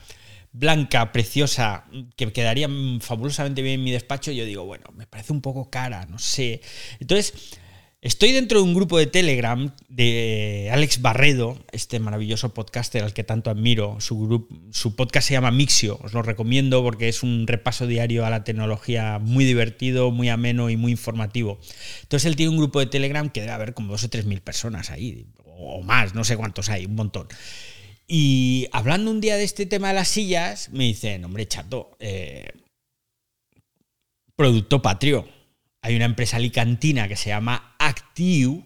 blanca, 0.52 1.12
preciosa, 1.12 1.84
que 2.16 2.32
quedaría 2.32 2.68
fabulosamente 3.00 3.62
bien 3.62 3.80
en 3.80 3.84
mi 3.84 3.90
despacho, 3.90 4.32
yo 4.32 4.44
digo, 4.44 4.64
bueno, 4.64 4.84
me 4.94 5.06
parece 5.06 5.32
un 5.32 5.40
poco 5.40 5.70
cara, 5.70 6.06
no 6.06 6.18
sé. 6.18 6.60
Entonces, 6.98 7.58
estoy 8.02 8.32
dentro 8.32 8.58
de 8.58 8.64
un 8.64 8.74
grupo 8.74 8.98
de 8.98 9.06
Telegram 9.06 9.72
de 9.88 10.70
Alex 10.72 11.02
Barredo, 11.02 11.58
este 11.72 12.00
maravilloso 12.00 12.54
podcaster 12.54 13.04
al 13.04 13.12
que 13.12 13.24
tanto 13.24 13.50
admiro. 13.50 13.98
Su, 14.00 14.94
podcast 14.96 15.28
se 15.28 15.34
llama 15.34 15.50
Mixio, 15.50 15.98
os 16.02 16.12
lo 16.12 16.22
recomiendo 16.22 16.82
porque 16.82 17.08
es 17.08 17.22
un 17.22 17.46
repaso 17.46 17.86
diario 17.86 18.24
a 18.24 18.30
la 18.30 18.44
tecnología 18.44 19.18
muy 19.18 19.44
divertido, 19.44 20.10
muy 20.10 20.28
ameno 20.28 20.70
y 20.70 20.76
muy 20.76 20.92
informativo. 20.92 21.58
Entonces, 22.02 22.26
él 22.26 22.36
tiene 22.36 22.50
un 22.50 22.58
grupo 22.58 22.80
de 22.80 22.86
Telegram 22.86 23.28
que 23.28 23.40
debe 23.40 23.52
haber 23.52 23.74
como 23.74 23.92
dos 23.92 24.04
o 24.04 24.10
tres 24.10 24.24
mil 24.24 24.40
personas 24.40 24.90
ahí, 24.90 25.26
o 25.44 25.82
más, 25.82 26.14
no 26.14 26.24
sé 26.24 26.36
cuántos 26.36 26.68
hay, 26.70 26.86
un 26.86 26.94
montón. 26.94 27.28
Y 28.12 28.66
hablando 28.72 29.10
un 29.10 29.20
día 29.20 29.36
de 29.36 29.44
este 29.44 29.66
tema 29.66 29.88
de 29.88 29.94
las 29.94 30.08
sillas, 30.08 30.70
me 30.70 30.84
dicen, 30.84 31.24
hombre, 31.24 31.46
chato, 31.46 31.96
eh, 32.00 32.50
producto 34.34 34.82
patrio. 34.82 35.28
Hay 35.82 35.96
una 35.96 36.04
empresa 36.04 36.36
alicantina 36.36 37.08
que 37.08 37.16
se 37.16 37.30
llama 37.30 37.74
Actiu 37.78 38.64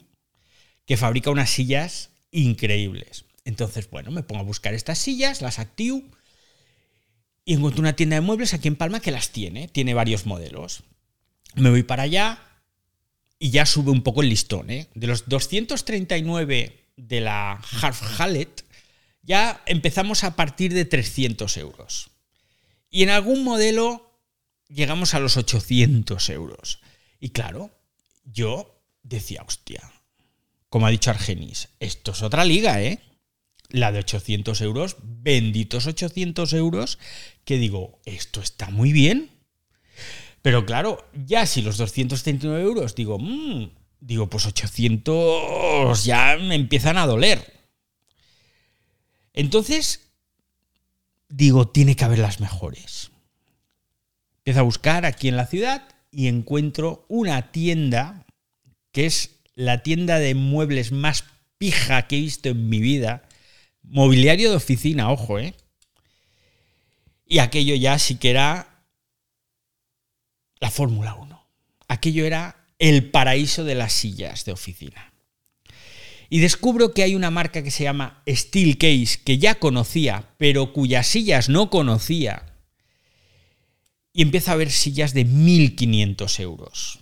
que 0.87 0.97
fabrica 0.97 1.31
unas 1.31 1.51
sillas 1.51 2.11
increíbles. 2.31 3.25
Entonces, 3.45 3.89
bueno, 3.91 4.11
me 4.11 4.23
pongo 4.23 4.41
a 4.41 4.45
buscar 4.45 4.75
estas 4.75 4.99
sillas, 4.99 5.43
las 5.43 5.59
Actiu, 5.59 6.11
y 7.45 7.55
encuentro 7.55 7.81
una 7.81 7.97
tienda 7.97 8.17
de 8.17 8.23
muebles 8.23 8.55
aquí 8.55 8.69
en 8.69 8.77
Palma 8.77 9.01
que 9.01 9.11
las 9.11 9.31
tiene, 9.31 9.69
tiene 9.69 9.95
varios 9.95 10.27
modelos. 10.27 10.83
Me 11.55 11.71
voy 11.71 11.83
para 11.83 12.05
allá 12.05 12.43
y 13.39 13.51
ya 13.51 13.67
sube 13.67 13.91
un 13.91 14.03
poco 14.03 14.23
el 14.23 14.31
listón. 14.31 14.71
¿eh? 14.71 14.89
De 14.95 15.07
los 15.07 15.29
239 15.29 16.81
de 16.97 17.21
la 17.21 17.61
Half 17.83 18.19
Hallet, 18.19 18.65
ya 19.23 19.63
empezamos 19.67 20.25
a 20.25 20.37
partir 20.37 20.73
de 20.73 20.85
300 20.85 21.57
euros. 21.59 22.11
Y 22.91 23.03
en 23.03 23.11
algún 23.11 23.45
modelo 23.45 24.19
llegamos 24.69 25.15
a 25.15 25.21
los 25.21 25.37
800 25.37 26.29
euros. 26.31 26.81
Y 27.25 27.31
claro, 27.31 27.71
yo 28.27 28.83
decía, 29.03 29.43
hostia, 29.49 29.81
como 30.69 30.87
ha 30.87 30.91
dicho 30.91 31.09
Argenis, 31.09 31.71
esto 31.81 32.13
es 32.13 32.21
otra 32.21 32.45
liga, 32.45 32.83
¿eh? 32.83 33.01
La 33.71 33.93
de 33.93 34.01
800 34.01 34.61
euros, 34.61 34.97
benditos 35.01 35.87
800 35.87 36.53
euros, 36.53 36.99
que 37.47 37.57
digo, 37.57 37.99
esto 38.05 38.43
está 38.43 38.69
muy 38.69 38.93
bien. 38.93 39.31
Pero 40.43 40.67
claro, 40.67 41.09
ya 41.15 41.47
si 41.47 41.63
los 41.63 41.79
239 41.79 42.63
euros, 42.63 42.95
digo, 42.95 43.19
mmm, 43.19 43.71
digo, 44.01 44.29
pues 44.29 44.45
800 44.45 46.05
ya 46.05 46.37
me 46.37 46.57
empiezan 46.57 46.99
a 46.99 47.07
doler. 47.07 47.55
Entonces, 49.33 50.11
digo, 51.31 51.69
tiene 51.69 51.97
que 51.97 52.05
haber 52.05 52.19
las 52.19 52.41
mejores. 52.41 53.13
Empiezo 54.41 54.61
a 54.61 54.65
buscar 54.65 55.07
aquí 55.07 55.29
en 55.29 55.39
la 55.39 55.47
ciudad 55.47 55.94
y 56.15 56.29
encuentro 56.29 57.05
una 57.09 57.51
tienda 57.51 58.27
que 58.93 59.07
es 59.07 59.31
la 59.55 59.83
tienda 59.83 60.19
de 60.19 60.35
muebles 60.35 60.93
más 60.93 61.25
pija 61.59 62.07
que 62.07 62.17
he 62.17 62.21
visto 62.21 62.49
en 62.49 62.69
mi 62.69 62.81
vida. 62.81 63.29
Mobiliario 63.83 64.51
de 64.51 64.57
oficina, 64.57 65.11
ojo, 65.11 65.39
¿eh? 65.39 65.55
Y 67.27 67.39
aquello 67.39 67.75
ya 67.75 67.99
sí 67.99 68.17
que 68.17 68.31
era 68.31 68.85
la 70.61 70.71
Fórmula 70.71 71.15
1. 71.15 71.47
Aquello 71.89 72.25
era 72.25 72.67
el 72.79 73.11
paraíso 73.11 73.65
de 73.65 73.75
las 73.75 73.93
sillas 73.93 74.45
de 74.45 74.53
oficina 74.53 75.15
y 76.35 76.41
descubro 76.41 76.93
que 76.93 77.03
hay 77.03 77.15
una 77.15 77.31
marca 77.31 77.63
que 77.63 77.71
se 77.71 77.85
llama 77.85 78.23
Steelcase, 78.29 79.21
que 79.25 79.39
ya 79.39 79.57
conocía, 79.57 80.31
pero 80.37 80.73
cuyas 80.73 81.07
sillas 81.07 81.49
no 81.49 81.71
conocía. 81.71 82.54
Y 84.15 84.23
empiezo 84.23 84.53
a 84.53 84.57
ver 84.57 84.71
sillas 84.71 85.13
de 85.13 85.27
1.500 85.27 86.41
euros. 86.41 87.01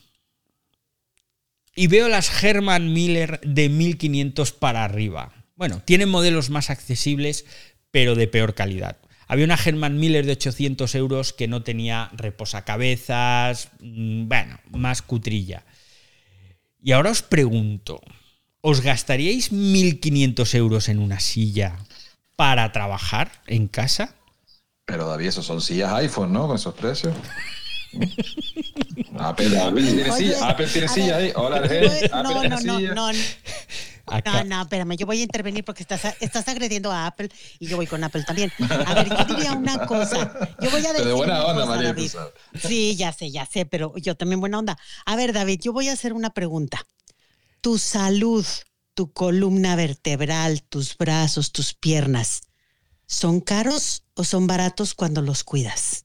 Y 1.76 1.86
veo 1.86 2.08
las 2.08 2.42
Herman 2.42 2.92
Miller 2.92 3.38
de 3.42 3.70
1.500 3.70 4.58
para 4.58 4.84
arriba. 4.84 5.32
Bueno, 5.54 5.82
tienen 5.84 6.08
modelos 6.08 6.50
más 6.50 6.70
accesibles, 6.70 7.44
pero 7.90 8.14
de 8.14 8.26
peor 8.26 8.54
calidad. 8.54 8.96
Había 9.28 9.44
una 9.44 9.58
Herman 9.62 9.98
Miller 9.98 10.26
de 10.26 10.32
800 10.32 10.94
euros 10.94 11.32
que 11.32 11.48
no 11.48 11.62
tenía 11.62 12.10
reposacabezas, 12.14 13.70
mm, 13.80 14.28
bueno, 14.28 14.58
más 14.70 15.02
cutrilla. 15.02 15.64
Y 16.82 16.92
ahora 16.92 17.10
os 17.10 17.22
pregunto, 17.22 18.00
¿os 18.60 18.80
gastaríais 18.80 19.52
1.500 19.52 20.54
euros 20.54 20.88
en 20.88 20.98
una 20.98 21.20
silla 21.20 21.78
para 22.36 22.72
trabajar 22.72 23.42
en 23.46 23.68
casa? 23.68 24.16
Pero 24.84 25.06
David, 25.06 25.26
esos 25.28 25.46
son 25.46 25.60
sillas 25.60 25.92
iPhone, 25.94 26.32
¿no? 26.32 26.46
Con 26.46 26.56
esos 26.56 26.74
precios. 26.74 27.14
Apple, 29.18 29.50
tiene 29.50 30.12
silla, 30.12 30.48
Apple 30.48 30.66
tiene 30.66 30.88
silla 30.88 31.16
ahí. 31.16 31.32
Hola, 31.34 31.56
Apple 31.58 32.10
no, 32.22 32.28
tiene 32.40 32.48
no, 32.48 32.60
no, 32.60 32.78
silla. 32.78 32.94
no, 32.94 33.12
no, 34.24 34.44
no, 34.44 34.62
espérame, 34.62 34.96
yo 34.96 35.06
voy 35.06 35.20
a 35.20 35.22
intervenir 35.22 35.64
porque 35.64 35.82
estás, 35.82 36.16
estás 36.20 36.48
agrediendo 36.48 36.90
a 36.90 37.06
Apple 37.06 37.28
y 37.58 37.66
yo 37.68 37.76
voy 37.76 37.86
con 37.86 38.02
Apple 38.02 38.24
también. 38.24 38.52
A 38.86 38.94
ver, 38.94 39.08
yo 39.08 39.24
diría 39.24 39.52
una 39.52 39.86
cosa. 39.86 40.32
Yo 40.60 40.70
voy 40.70 40.84
a 40.86 40.92
Pero 40.94 41.04
decir 41.04 41.06
de 41.08 41.12
buena 41.12 41.44
una 41.44 41.46
onda, 41.46 41.66
cosa, 41.66 41.66
María, 41.66 41.94
tú 41.94 41.96
David. 41.96 42.08
sabes. 42.08 42.32
Sí, 42.54 42.96
ya 42.96 43.12
sé, 43.12 43.30
ya 43.30 43.46
sé, 43.46 43.66
pero 43.66 43.94
yo 43.96 44.16
también 44.16 44.40
buena 44.40 44.58
onda. 44.58 44.78
A 45.06 45.16
ver, 45.16 45.32
David, 45.32 45.60
yo 45.62 45.72
voy 45.72 45.88
a 45.88 45.92
hacer 45.92 46.12
una 46.12 46.30
pregunta. 46.30 46.86
Tu 47.60 47.78
salud, 47.78 48.44
tu 48.94 49.12
columna 49.12 49.76
vertebral, 49.76 50.62
tus 50.64 50.96
brazos, 50.96 51.52
tus 51.52 51.74
piernas, 51.74 52.42
¿son 53.06 53.40
caros 53.40 54.01
o 54.14 54.24
son 54.24 54.46
baratos 54.46 54.94
cuando 54.94 55.22
los 55.22 55.44
cuidas? 55.44 56.04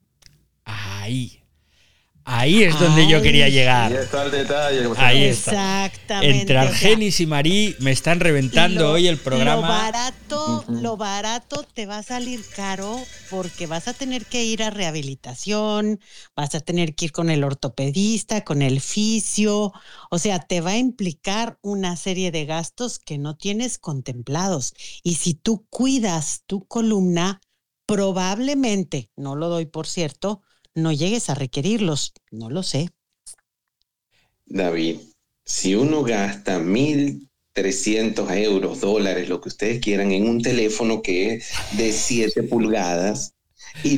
Ahí. 0.66 1.42
Ahí 2.30 2.62
es 2.64 2.78
donde 2.78 3.08
yo 3.08 3.22
quería 3.22 3.46
Ay. 3.46 3.52
Ahí 3.52 3.58
llegar. 3.58 3.92
está 3.94 4.24
el 4.26 4.32
detalle. 4.32 4.90
Ahí 4.98 5.24
está. 5.24 5.86
Exactamente. 5.86 6.42
Entre 6.42 6.58
Argenis 6.58 7.22
y 7.22 7.26
Marí 7.26 7.74
me 7.80 7.92
están 7.92 8.20
reventando 8.20 8.82
lo- 8.82 8.92
hoy 8.92 9.08
el 9.08 9.16
Lo 9.16 9.24
programa. 9.24 9.62
barato, 9.66 10.66
lo 10.68 10.98
barato 10.98 11.64
te 11.74 11.86
va 11.86 12.00
a 12.00 12.04
salir 12.04 12.44
caro 12.54 13.00
porque 13.30 13.66
vas 13.66 13.88
a 13.88 13.94
tener 13.94 14.26
que 14.26 14.44
ir 14.44 14.62
a 14.62 14.72
rehabilitación, 14.72 16.02
vas 16.36 16.54
a 16.54 16.60
tener 16.60 16.96
que 16.96 17.06
ir 17.06 17.12
con 17.14 17.30
el 17.30 17.46
ortopedista, 17.46 18.44
con 18.44 18.62
el 18.62 18.82
fisio, 18.82 19.72
o 20.12 20.20
sea, 20.20 20.40
te 20.40 20.60
va 20.60 20.72
a 20.72 20.78
implicar 20.78 21.58
una 21.62 21.96
serie 21.96 22.32
de 22.32 22.46
gastos 22.46 23.00
que 23.00 23.18
no 23.18 23.38
tienes 23.38 23.78
contemplados. 23.78 24.74
Y 25.02 25.16
si 25.16 25.34
tú 25.34 25.66
cuidas 25.70 26.44
tu 26.46 26.66
columna, 26.68 27.40
probablemente, 27.88 29.10
no 29.16 29.36
lo 29.36 29.50
doy 29.50 29.66
por 29.66 29.88
cierto, 29.88 30.44
no 30.76 30.92
llegues 30.92 31.32
a 31.32 31.36
requerirlos, 31.36 32.14
no 32.30 32.52
lo 32.52 32.62
sé. 32.62 32.90
David, 34.46 34.98
si 35.44 35.74
uno 35.76 36.04
gasta 36.04 36.60
1.300 36.60 38.30
euros, 38.44 38.82
dólares, 38.82 39.30
lo 39.30 39.42
que 39.42 39.50
ustedes 39.50 39.80
quieran, 39.80 40.12
en 40.12 40.30
un 40.30 40.42
teléfono 40.42 41.02
que 41.02 41.36
es 41.36 41.50
de 41.78 41.92
7 41.92 42.44
pulgadas 42.44 43.34
y, 43.84 43.98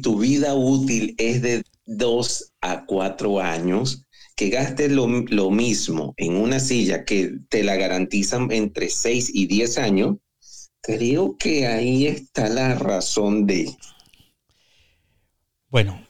tu 0.00 0.18
vida 0.18 0.54
útil 0.54 1.14
es 1.18 1.40
de 1.40 1.62
2 1.86 2.52
a 2.60 2.84
4 2.84 3.40
años, 3.40 4.04
que 4.36 4.50
gastes 4.50 4.90
lo, 4.90 5.06
lo 5.08 5.50
mismo 5.50 6.14
en 6.16 6.36
una 6.36 6.60
silla 6.60 7.04
que 7.04 7.38
te 7.48 7.62
la 7.62 7.76
garantizan 7.76 8.50
entre 8.52 8.88
6 8.88 9.30
y 9.32 9.46
10 9.46 9.78
años, 9.78 10.16
creo 10.82 11.36
que 11.38 11.66
ahí 11.66 12.06
está 12.06 12.48
la 12.48 12.74
razón 12.74 13.46
de... 13.46 13.74
Bueno, 15.68 16.06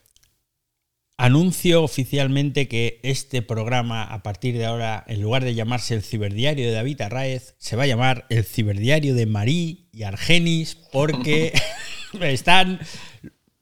anuncio 1.17 1.83
oficialmente 1.83 2.69
que 2.69 3.01
este 3.03 3.43
programa, 3.43 4.05
a 4.05 4.23
partir 4.23 4.57
de 4.57 4.67
ahora, 4.67 5.05
en 5.09 5.21
lugar 5.21 5.45
de 5.45 5.55
llamarse 5.55 5.95
el 5.95 6.03
Ciberdiario 6.03 6.67
de 6.67 6.73
David 6.73 7.01
Arraez, 7.01 7.57
se 7.59 7.77
va 7.77 7.83
a 7.83 7.89
llamar 7.89 8.27
el 8.31 8.45
Ciberdiario 8.45 9.15
de 9.15 9.27
Marí 9.27 9.89
y 9.93 10.05
Argenis, 10.05 10.77
porque 10.93 11.53
están 12.21 12.79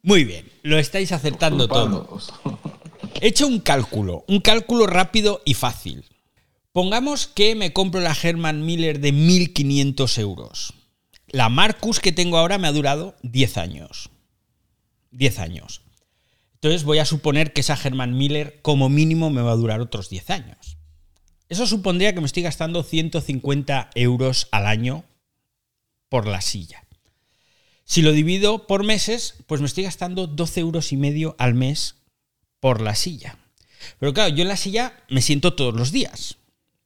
muy 0.03 0.23
bien, 0.23 0.45
lo 0.61 0.77
estáis 0.77 1.11
acertando 1.11 1.67
todo. 1.67 2.19
He 3.19 3.27
hecho 3.27 3.47
un 3.47 3.59
cálculo, 3.59 4.23
un 4.27 4.39
cálculo 4.39 4.85
rápido 4.85 5.41
y 5.43 5.55
fácil. 5.55 6.05
Pongamos 6.71 7.25
que 7.25 7.55
me 7.55 7.73
compro 7.73 7.99
la 8.01 8.15
Herman 8.21 8.63
Miller 8.63 8.99
de 8.99 9.11
1500 9.11 10.17
euros. 10.19 10.73
La 11.37 11.49
Marcus 11.49 11.99
que 11.99 12.11
tengo 12.11 12.39
ahora 12.39 12.57
me 12.57 12.67
ha 12.67 12.71
durado 12.71 13.15
10 13.21 13.57
años. 13.57 14.09
10 15.11 15.37
años. 15.37 15.83
Entonces 16.55 16.83
voy 16.83 16.97
a 16.97 17.05
suponer 17.05 17.53
que 17.53 17.61
esa 17.61 17.77
Herman 17.77 18.17
Miller 18.17 18.59
como 18.63 18.89
mínimo 18.89 19.29
me 19.29 19.43
va 19.43 19.51
a 19.51 19.55
durar 19.55 19.79
otros 19.79 20.09
10 20.09 20.31
años. 20.31 20.77
Eso 21.47 21.67
supondría 21.67 22.15
que 22.15 22.21
me 22.21 22.25
estoy 22.25 22.41
gastando 22.41 22.81
150 22.81 23.91
euros 23.93 24.47
al 24.49 24.65
año 24.65 25.05
por 26.09 26.25
la 26.25 26.41
silla. 26.41 26.87
Si 27.85 28.01
lo 28.01 28.13
divido 28.13 28.65
por 28.65 28.83
meses, 28.83 29.35
pues 29.45 29.61
me 29.61 29.67
estoy 29.67 29.83
gastando 29.83 30.25
12 30.25 30.61
euros 30.61 30.91
y 30.91 30.97
medio 30.97 31.35
al 31.37 31.53
mes 31.53 31.97
por 32.59 32.81
la 32.81 32.95
silla. 32.95 33.37
Pero 33.99 34.11
claro, 34.11 34.33
yo 34.33 34.41
en 34.41 34.47
la 34.47 34.57
silla 34.57 35.03
me 35.07 35.21
siento 35.21 35.53
todos 35.53 35.75
los 35.75 35.91
días, 35.91 36.37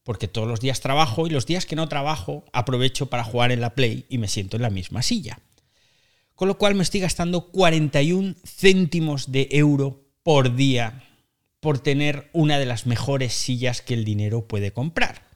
porque 0.04 0.28
todos 0.28 0.48
los 0.48 0.60
días 0.60 0.80
trabajo 0.80 1.26
y 1.26 1.30
los 1.30 1.46
días 1.46 1.66
que 1.66 1.76
no 1.76 1.88
trabajo 1.88 2.44
aprovecho 2.52 3.06
para 3.06 3.24
jugar 3.24 3.52
en 3.52 3.60
la 3.60 3.74
Play 3.74 4.06
y 4.08 4.18
me 4.18 4.28
siento 4.28 4.56
en 4.56 4.62
la 4.62 4.70
misma 4.70 5.02
silla. 5.02 5.40
Con 6.34 6.48
lo 6.48 6.58
cual 6.58 6.74
me 6.74 6.82
estoy 6.82 7.00
gastando 7.00 7.52
41 7.52 8.34
céntimos 8.44 9.30
de 9.30 9.48
euro 9.52 10.04
por 10.22 10.56
día 10.56 11.04
por 11.60 11.78
tener 11.78 12.28
una 12.32 12.58
de 12.58 12.66
las 12.66 12.86
mejores 12.86 13.32
sillas 13.34 13.82
que 13.82 13.94
el 13.94 14.04
dinero 14.04 14.48
puede 14.48 14.72
comprar. 14.72 15.30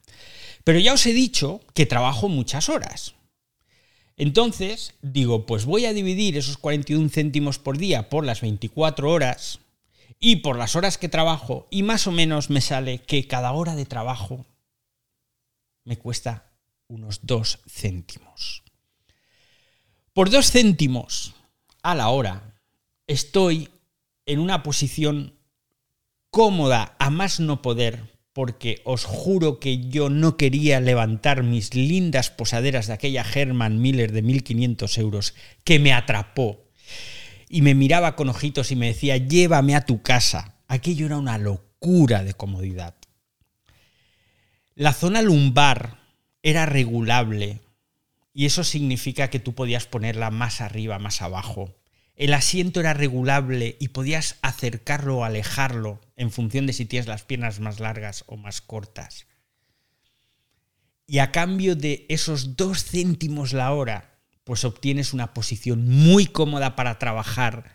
Pero 0.65 0.81
ya 0.81 0.95
os 0.95 1.07
he 1.07 1.13
dicho 1.13 1.61
que 1.75 1.87
trabajo 1.87 2.29
muchas 2.29 2.69
horas. 2.69 3.15
Entonces, 4.17 4.95
digo, 5.03 5.47
pues 5.47 5.67
voy 5.67 5.85
a 5.85 5.93
dividir 5.93 6.37
esos 6.37 6.59
41 6.59 7.11
céntimos 7.11 7.59
por 7.61 7.79
día 7.79 8.09
por 8.09 8.25
las 8.25 8.41
24 8.41 9.09
horas 9.09 9.61
y 10.19 10.37
por 10.37 10.57
las 10.59 10.75
horas 10.75 10.99
que 10.99 11.09
trabajo 11.09 11.69
y 11.71 11.83
más 11.83 12.07
o 12.07 12.13
menos 12.13 12.51
me 12.51 12.61
sale 12.61 12.99
que 12.99 13.29
cada 13.29 13.53
hora 13.53 13.77
de 13.77 13.85
trabajo 13.85 14.47
me 15.87 15.97
cuesta 15.97 16.53
unos 16.89 17.21
2 17.23 17.61
céntimos. 17.67 18.63
Por 20.13 20.29
2 20.29 20.51
céntimos 20.51 21.35
a 21.83 21.95
la 21.95 22.11
hora 22.11 22.61
estoy 23.07 23.71
en 24.27 24.41
una 24.41 24.63
posición 24.63 25.39
cómoda 26.31 26.97
a 26.99 27.09
más 27.09 27.41
no 27.41 27.63
poder 27.63 28.15
porque 28.33 28.83
os 28.85 29.05
juro 29.05 29.61
que 29.61 29.89
yo 29.89 30.11
no 30.11 30.37
quería 30.37 30.81
levantar 30.81 31.43
mis 31.43 31.75
lindas 31.75 32.31
posaderas 32.31 32.87
de 32.87 32.93
aquella 32.93 33.25
Herman 33.25 33.81
Miller 33.81 34.13
de 34.13 34.21
1500 34.21 34.99
euros 34.99 35.35
que 35.65 35.79
me 35.79 35.95
atrapó 35.95 36.67
y 37.49 37.63
me 37.63 37.75
miraba 37.75 38.17
con 38.17 38.29
ojitos 38.29 38.73
y 38.73 38.77
me 38.77 38.89
decía, 38.89 39.17
llévame 39.17 39.77
a 39.77 39.87
tu 39.87 40.03
casa. 40.03 40.57
Aquello 40.69 41.07
era 41.07 41.17
una 41.17 41.39
locura 41.39 42.25
de 42.25 42.35
comodidad. 42.35 42.97
La 44.79 44.93
zona 44.93 45.23
lumbar 45.23 45.97
era 46.43 46.67
regulable 46.67 47.61
y 48.35 48.45
eso 48.45 48.63
significa 48.63 49.31
que 49.31 49.39
tú 49.39 49.55
podías 49.55 49.87
ponerla 49.87 50.31
más 50.31 50.61
arriba, 50.61 50.99
más 50.99 51.23
abajo. 51.23 51.75
El 52.15 52.35
asiento 52.35 52.81
era 52.81 52.93
regulable 52.93 53.79
y 53.81 53.89
podías 53.89 54.37
acercarlo 54.43 55.17
o 55.17 55.25
alejarlo 55.25 56.03
en 56.15 56.31
función 56.31 56.67
de 56.67 56.75
si 56.75 56.85
tienes 56.85 57.09
las 57.09 57.23
piernas 57.23 57.59
más 57.59 57.81
largas 57.81 58.25
o 58.27 58.37
más 58.37 58.61
cortas. 58.61 59.27
Y 61.07 61.21
a 61.21 61.33
cambio 61.33 61.75
de 61.75 62.05
esos 62.11 62.59
dos 62.59 62.85
céntimos 62.85 63.55
la 63.55 63.73
hora, 63.73 64.19
pues 64.45 64.67
obtienes 64.67 65.15
una 65.15 65.33
posición 65.33 65.89
muy 65.89 66.27
cómoda 66.27 66.77
para 66.77 66.99
trabajar 66.99 67.73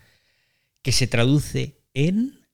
que 0.84 0.92
se 0.92 1.08
traduce 1.08 1.82
en 1.96 2.46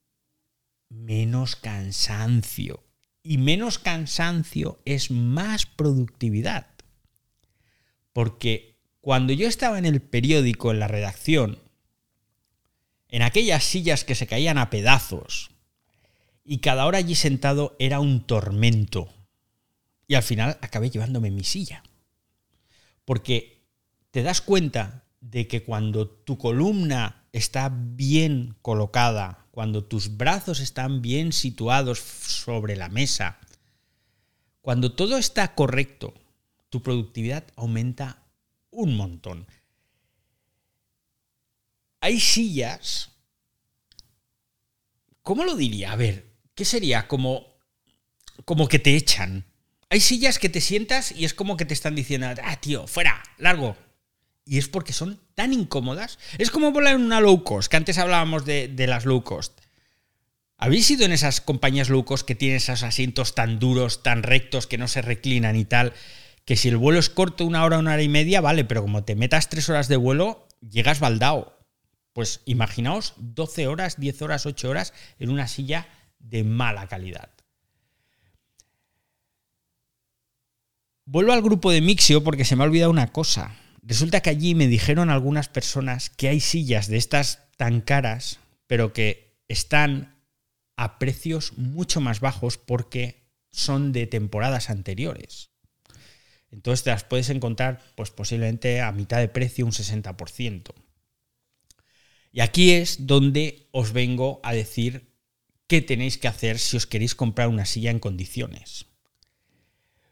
menos 0.88 1.58
cansancio. 1.58 2.87
Y 3.28 3.40
menos 3.40 3.78
cansancio 3.78 4.80
es 4.86 5.12
más 5.12 5.66
productividad. 5.66 6.68
Porque 8.14 8.80
cuando 9.02 9.34
yo 9.34 9.50
estaba 9.50 9.78
en 9.78 9.86
el 9.86 10.02
periódico, 10.02 10.72
en 10.72 10.80
la 10.80 10.88
redacción, 10.88 11.60
en 13.10 13.24
aquellas 13.24 13.66
sillas 13.66 14.06
que 14.06 14.16
se 14.16 14.28
caían 14.28 14.58
a 14.58 14.70
pedazos, 14.70 15.52
y 16.46 16.60
cada 16.60 16.86
hora 16.86 17.00
allí 17.00 17.16
sentado 17.16 17.76
era 17.80 18.00
un 18.00 18.26
tormento. 18.26 19.14
Y 20.08 20.16
al 20.16 20.24
final 20.24 20.58
acabé 20.62 20.90
llevándome 20.90 21.30
mi 21.30 21.44
silla. 21.44 21.84
Porque 23.04 23.68
te 24.12 24.24
das 24.24 24.40
cuenta 24.40 25.04
de 25.20 25.50
que 25.50 25.64
cuando 25.64 26.08
tu 26.08 26.38
columna 26.38 27.28
está 27.34 27.70
bien 27.76 28.56
colocada, 28.62 29.47
cuando 29.58 29.84
tus 29.84 30.18
brazos 30.18 30.60
están 30.60 31.02
bien 31.02 31.34
situados 31.34 31.98
sobre 31.98 32.76
la 32.76 32.90
mesa, 32.90 33.40
cuando 34.62 34.94
todo 34.94 35.18
está 35.18 35.56
correcto, 35.56 36.14
tu 36.70 36.84
productividad 36.84 37.44
aumenta 37.56 38.22
un 38.70 38.96
montón 38.96 39.48
hay 42.08 42.20
sillas. 42.20 43.10
¿Cómo 45.22 45.44
lo 45.44 45.56
diría? 45.56 45.92
A 45.92 45.96
ver, 45.96 46.38
¿qué 46.56 46.64
sería? 46.64 47.08
Como, 47.08 47.48
como 48.46 48.68
que 48.68 48.80
te 48.80 48.96
echan. 48.96 49.46
Hay 49.90 50.00
sillas 50.00 50.40
que 50.40 50.50
te 50.50 50.62
sientas 50.62 51.12
y 51.12 51.26
es 51.26 51.34
como 51.34 51.58
que 51.58 51.66
te 51.66 51.74
están 51.74 51.96
diciendo, 51.96 52.28
ah, 52.44 52.62
tío, 52.62 52.88
fuera, 52.88 53.22
largo. 53.38 53.76
Y 54.48 54.58
es 54.58 54.70
porque 54.70 54.94
son 54.94 55.20
tan 55.36 55.52
incómodas. 55.52 56.18
Es 56.38 56.52
como 56.52 56.72
volar 56.72 56.96
en 56.96 57.02
una 57.02 57.20
low 57.20 57.44
cost, 57.44 57.70
que 57.70 57.76
antes 57.76 57.98
hablábamos 57.98 58.46
de, 58.46 58.74
las 58.88 59.06
low 59.06 59.24
cost. 59.24 59.60
¿Habéis 60.58 60.90
ido 60.90 61.06
en 61.06 61.12
esas 61.12 61.42
compañías 61.42 61.90
low 61.90 62.06
cost 62.06 62.26
que 62.26 62.34
tienen 62.34 62.58
esos 62.58 62.82
asientos 62.82 63.36
tan 63.36 63.60
duros, 63.60 64.04
tan 64.04 64.24
rectos, 64.24 64.66
que 64.66 64.78
no 64.78 64.88
se 64.88 65.02
reclinan 65.02 65.58
y 65.58 65.66
tal? 65.66 65.94
Que 66.46 66.56
si 66.56 66.70
el 66.70 66.78
vuelo 66.78 66.98
es 66.98 67.10
corto, 67.10 67.46
una 67.46 67.66
hora, 67.66 67.78
una 67.78 67.94
hora 67.94 68.02
y 68.02 68.08
media, 68.08 68.40
vale, 68.40 68.64
pero 68.64 68.82
como 68.82 69.04
te 69.04 69.16
metas 69.16 69.50
tres 69.50 69.68
horas 69.70 69.90
de 69.90 69.98
vuelo, 69.98 70.48
llegas 70.62 71.02
baldao. 71.02 71.58
Pues 72.14 72.42
imaginaos 72.46 73.14
12 73.18 73.68
horas, 73.68 74.00
10 74.00 74.22
horas, 74.22 74.46
8 74.46 74.70
horas 74.70 74.94
en 75.20 75.30
una 75.30 75.48
silla 75.48 75.88
de 76.20 76.44
mala 76.46 76.88
calidad. 76.88 77.30
Vuelvo 81.06 81.34
al 81.34 81.42
grupo 81.42 81.70
de 81.70 81.82
Mixio 81.82 82.24
porque 82.24 82.46
se 82.46 82.56
me 82.56 82.64
ha 82.64 82.68
olvidado 82.68 82.92
una 82.92 83.12
cosa. 83.12 83.56
Resulta 83.88 84.20
que 84.20 84.30
allí 84.30 84.54
me 84.54 84.68
dijeron 84.68 85.10
algunas 85.10 85.48
personas 85.48 86.10
que 86.10 86.28
hay 86.28 86.42
sillas 86.42 86.90
de 86.90 86.98
estas 86.98 87.48
tan 87.56 87.80
caras, 87.80 88.42
pero 88.68 88.92
que 88.92 89.40
están 89.48 90.22
a 90.76 91.00
precios 91.00 91.58
mucho 91.58 92.02
más 92.02 92.20
bajos 92.20 92.58
porque 92.58 93.32
son 93.50 93.94
de 93.94 94.06
temporadas 94.06 94.70
anteriores. 94.70 95.52
Entonces 96.52 96.84
te 96.84 96.90
las 96.90 97.06
puedes 97.06 97.30
encontrar 97.30 97.82
pues 97.96 98.12
posiblemente 98.12 98.82
a 98.82 98.92
mitad 98.92 99.20
de 99.20 99.30
precio, 99.30 99.66
un 99.66 99.72
60%. 99.72 100.74
Y 102.34 102.42
aquí 102.42 102.72
es 102.72 103.08
donde 103.08 103.70
os 103.72 103.94
vengo 103.94 104.42
a 104.44 104.52
decir 104.52 105.14
qué 105.66 105.82
tenéis 105.82 106.18
que 106.18 106.28
hacer 106.28 106.60
si 106.60 106.76
os 106.76 106.88
queréis 106.88 107.16
comprar 107.16 107.48
una 107.48 107.66
silla 107.66 107.92
en 107.92 108.00
condiciones. 108.00 108.86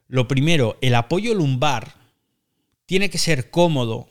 Lo 0.07 0.29
primero, 0.29 0.77
el 0.81 0.95
apoyo 0.95 1.33
lumbar 1.33 2.04
tiene 2.85 3.09
que 3.09 3.17
ser 3.17 3.49
cómodo 3.49 4.09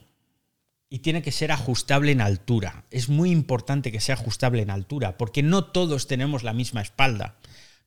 y 0.89 1.01
tiene 1.01 1.23
que 1.23 1.33
ser 1.33 1.53
ajustable 1.53 2.13
en 2.13 2.21
altura. 2.21 2.85
Es 2.91 3.09
muy 3.09 3.31
importante 3.31 3.91
que 3.91 4.01
sea 4.01 4.15
ajustable 4.15 4.63
en 4.63 4.71
altura, 4.71 5.17
porque 5.19 5.43
no 5.43 5.65
todos 5.65 6.07
tenemos 6.07 6.43
la 6.43 6.53
misma 6.53 6.83
espalda, 6.83 7.37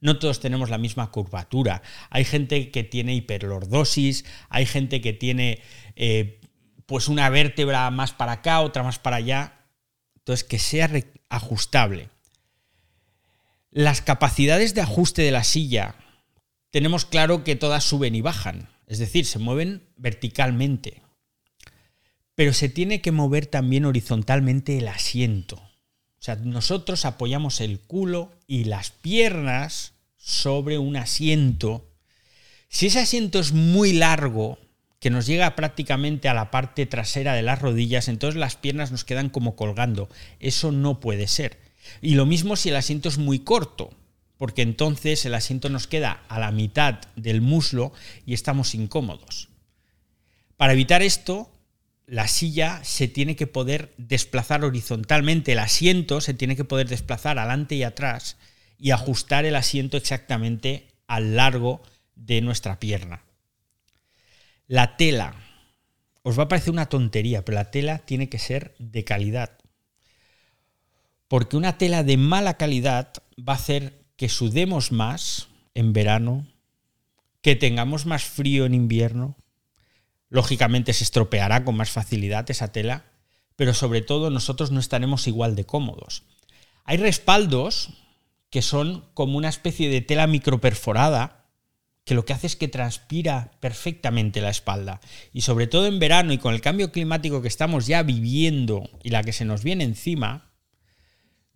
no 0.01 0.19
todos 0.19 0.39
tenemos 0.39 0.69
la 0.69 0.77
misma 0.77 1.11
curvatura. 1.11 1.81
Hay 2.09 2.25
gente 2.25 2.71
que 2.71 2.83
tiene 2.83 3.15
hiperlordosis, 3.15 4.25
hay 4.49 4.65
gente 4.65 5.01
que 5.01 5.13
tiene 5.13 5.61
eh, 5.95 6.41
pues 6.85 7.07
una 7.07 7.29
vértebra 7.29 7.89
más 7.91 8.13
para 8.13 8.33
acá, 8.33 8.59
otra 8.61 8.83
más 8.83 8.99
para 8.99 9.17
allá. 9.17 9.65
Entonces, 10.17 10.43
que 10.43 10.59
sea 10.59 10.89
ajustable. 11.29 12.09
Las 13.71 14.01
capacidades 14.01 14.73
de 14.73 14.81
ajuste 14.81 15.21
de 15.21 15.31
la 15.31 15.43
silla, 15.43 15.95
tenemos 16.71 17.05
claro 17.05 17.43
que 17.43 17.55
todas 17.55 17.83
suben 17.83 18.15
y 18.15 18.21
bajan, 18.21 18.69
es 18.87 18.99
decir, 18.99 19.25
se 19.25 19.37
mueven 19.37 19.83
verticalmente. 19.97 21.01
Pero 22.35 22.53
se 22.53 22.69
tiene 22.69 23.01
que 23.01 23.11
mover 23.11 23.45
también 23.45 23.85
horizontalmente 23.85 24.77
el 24.77 24.87
asiento. 24.87 25.57
O 25.57 26.21
sea, 26.21 26.35
nosotros 26.35 27.05
apoyamos 27.05 27.61
el 27.61 27.79
culo 27.79 28.31
y 28.47 28.63
las 28.63 28.91
piernas 28.91 29.93
sobre 30.17 30.77
un 30.77 30.95
asiento. 30.95 31.91
Si 32.69 32.87
ese 32.87 32.99
asiento 32.99 33.39
es 33.39 33.53
muy 33.53 33.93
largo, 33.93 34.57
que 34.99 35.09
nos 35.09 35.27
llega 35.27 35.55
prácticamente 35.55 36.27
a 36.27 36.33
la 36.33 36.49
parte 36.49 36.85
trasera 36.85 37.33
de 37.33 37.43
las 37.43 37.61
rodillas, 37.61 38.07
entonces 38.07 38.39
las 38.39 38.55
piernas 38.55 38.91
nos 38.91 39.03
quedan 39.03 39.29
como 39.29 39.55
colgando. 39.55 40.09
Eso 40.39 40.71
no 40.71 40.99
puede 40.99 41.27
ser. 41.27 41.59
Y 42.01 42.15
lo 42.15 42.25
mismo 42.25 42.55
si 42.55 42.69
el 42.69 42.75
asiento 42.75 43.09
es 43.09 43.17
muy 43.17 43.39
corto, 43.39 43.91
porque 44.37 44.61
entonces 44.61 45.25
el 45.25 45.33
asiento 45.33 45.69
nos 45.69 45.87
queda 45.87 46.23
a 46.29 46.39
la 46.39 46.51
mitad 46.51 46.99
del 47.15 47.41
muslo 47.41 47.91
y 48.25 48.33
estamos 48.33 48.75
incómodos. 48.75 49.49
Para 50.55 50.73
evitar 50.73 51.01
esto, 51.01 51.51
la 52.05 52.27
silla 52.27 52.81
se 52.83 53.07
tiene 53.07 53.35
que 53.35 53.47
poder 53.47 53.93
desplazar 53.97 54.63
horizontalmente, 54.63 55.51
el 55.51 55.59
asiento 55.59 56.21
se 56.21 56.33
tiene 56.33 56.55
que 56.55 56.63
poder 56.63 56.87
desplazar 56.87 57.37
adelante 57.37 57.75
y 57.75 57.83
atrás 57.83 58.37
y 58.79 58.91
ajustar 58.91 59.45
el 59.45 59.55
asiento 59.55 59.97
exactamente 59.97 60.87
al 61.07 61.35
largo 61.35 61.81
de 62.15 62.41
nuestra 62.41 62.79
pierna. 62.79 63.23
La 64.67 64.97
tela. 64.97 65.35
Os 66.23 66.37
va 66.37 66.43
a 66.43 66.47
parecer 66.49 66.71
una 66.71 66.89
tontería, 66.89 67.45
pero 67.45 67.55
la 67.55 67.71
tela 67.71 67.99
tiene 67.99 68.27
que 68.27 68.37
ser 68.37 68.75
de 68.79 69.03
calidad. 69.05 69.57
Porque 71.27 71.55
una 71.55 71.77
tela 71.77 72.03
de 72.03 72.17
mala 72.17 72.55
calidad 72.55 73.13
va 73.37 73.53
a 73.53 73.57
hacer 73.57 73.96
que 74.17 74.29
sudemos 74.29 74.91
más 74.91 75.47
en 75.73 75.93
verano, 75.93 76.45
que 77.41 77.55
tengamos 77.55 78.05
más 78.05 78.23
frío 78.23 78.65
en 78.65 78.73
invierno. 78.73 79.37
Lógicamente 80.29 80.91
se 80.91 81.05
estropeará 81.05 81.63
con 81.63 81.77
más 81.77 81.91
facilidad 81.91 82.49
esa 82.51 82.71
tela, 82.71 83.05
pero 83.55 83.73
sobre 83.73 84.01
todo 84.01 84.29
nosotros 84.29 84.71
no 84.71 84.79
estaremos 84.79 85.27
igual 85.27 85.55
de 85.55 85.65
cómodos. 85.65 86.23
Hay 86.83 86.97
respaldos 86.97 87.89
que 88.49 88.61
son 88.61 89.05
como 89.13 89.37
una 89.37 89.49
especie 89.49 89.89
de 89.89 90.01
tela 90.01 90.27
microperforada 90.27 91.45
que 92.07 92.15
lo 92.15 92.23
que 92.23 92.31
hace 92.31 92.47
es 92.47 92.55
que 92.55 92.69
transpira 92.69 93.51
perfectamente 93.59 94.39
la 94.39 94.49
espalda. 94.49 95.01
Y 95.33 95.41
sobre 95.41 95.67
todo 95.67 95.87
en 95.87 95.99
verano 95.99 96.31
y 96.31 96.37
con 96.37 96.53
el 96.53 96.61
cambio 96.61 96.91
climático 96.93 97.41
que 97.41 97.49
estamos 97.49 97.85
ya 97.85 98.01
viviendo 98.01 98.89
y 99.03 99.09
la 99.09 99.23
que 99.23 99.33
se 99.33 99.43
nos 99.43 99.61
viene 99.61 99.83
encima, 99.83 100.46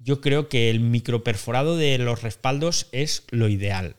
yo 0.04 0.22
creo 0.22 0.50
que 0.50 0.70
el 0.70 0.80
microperforado 0.80 1.78
de 1.78 1.98
los 1.98 2.24
respaldos 2.24 2.88
es 2.92 3.24
lo 3.30 3.50
ideal. 3.50 3.96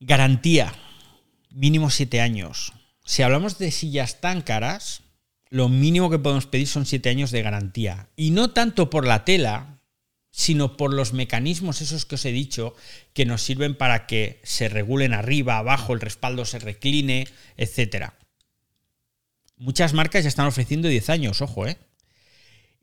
Garantía, 0.00 0.74
mínimo 1.50 1.90
7 1.90 2.20
años. 2.20 2.72
Si 3.04 3.22
hablamos 3.22 3.58
de 3.58 3.70
sillas 3.70 4.20
tan 4.20 4.42
caras, 4.42 5.02
lo 5.50 5.68
mínimo 5.68 6.10
que 6.10 6.18
podemos 6.18 6.46
pedir 6.46 6.68
son 6.68 6.86
7 6.86 7.08
años 7.10 7.30
de 7.30 7.42
garantía. 7.42 8.08
Y 8.16 8.30
no 8.30 8.50
tanto 8.50 8.90
por 8.90 9.06
la 9.06 9.24
tela, 9.24 9.80
sino 10.30 10.76
por 10.76 10.94
los 10.94 11.12
mecanismos 11.12 11.80
esos 11.80 12.06
que 12.06 12.14
os 12.14 12.24
he 12.24 12.32
dicho 12.32 12.74
que 13.12 13.26
nos 13.26 13.42
sirven 13.42 13.74
para 13.76 14.06
que 14.06 14.40
se 14.44 14.68
regulen 14.68 15.12
arriba, 15.12 15.58
abajo, 15.58 15.94
el 15.94 16.00
respaldo 16.00 16.44
se 16.44 16.60
recline, 16.60 17.26
etc. 17.56 18.12
Muchas 19.56 19.94
marcas 19.94 20.22
ya 20.22 20.28
están 20.28 20.46
ofreciendo 20.46 20.88
10 20.88 21.10
años, 21.10 21.42
ojo, 21.42 21.66
¿eh? 21.66 21.78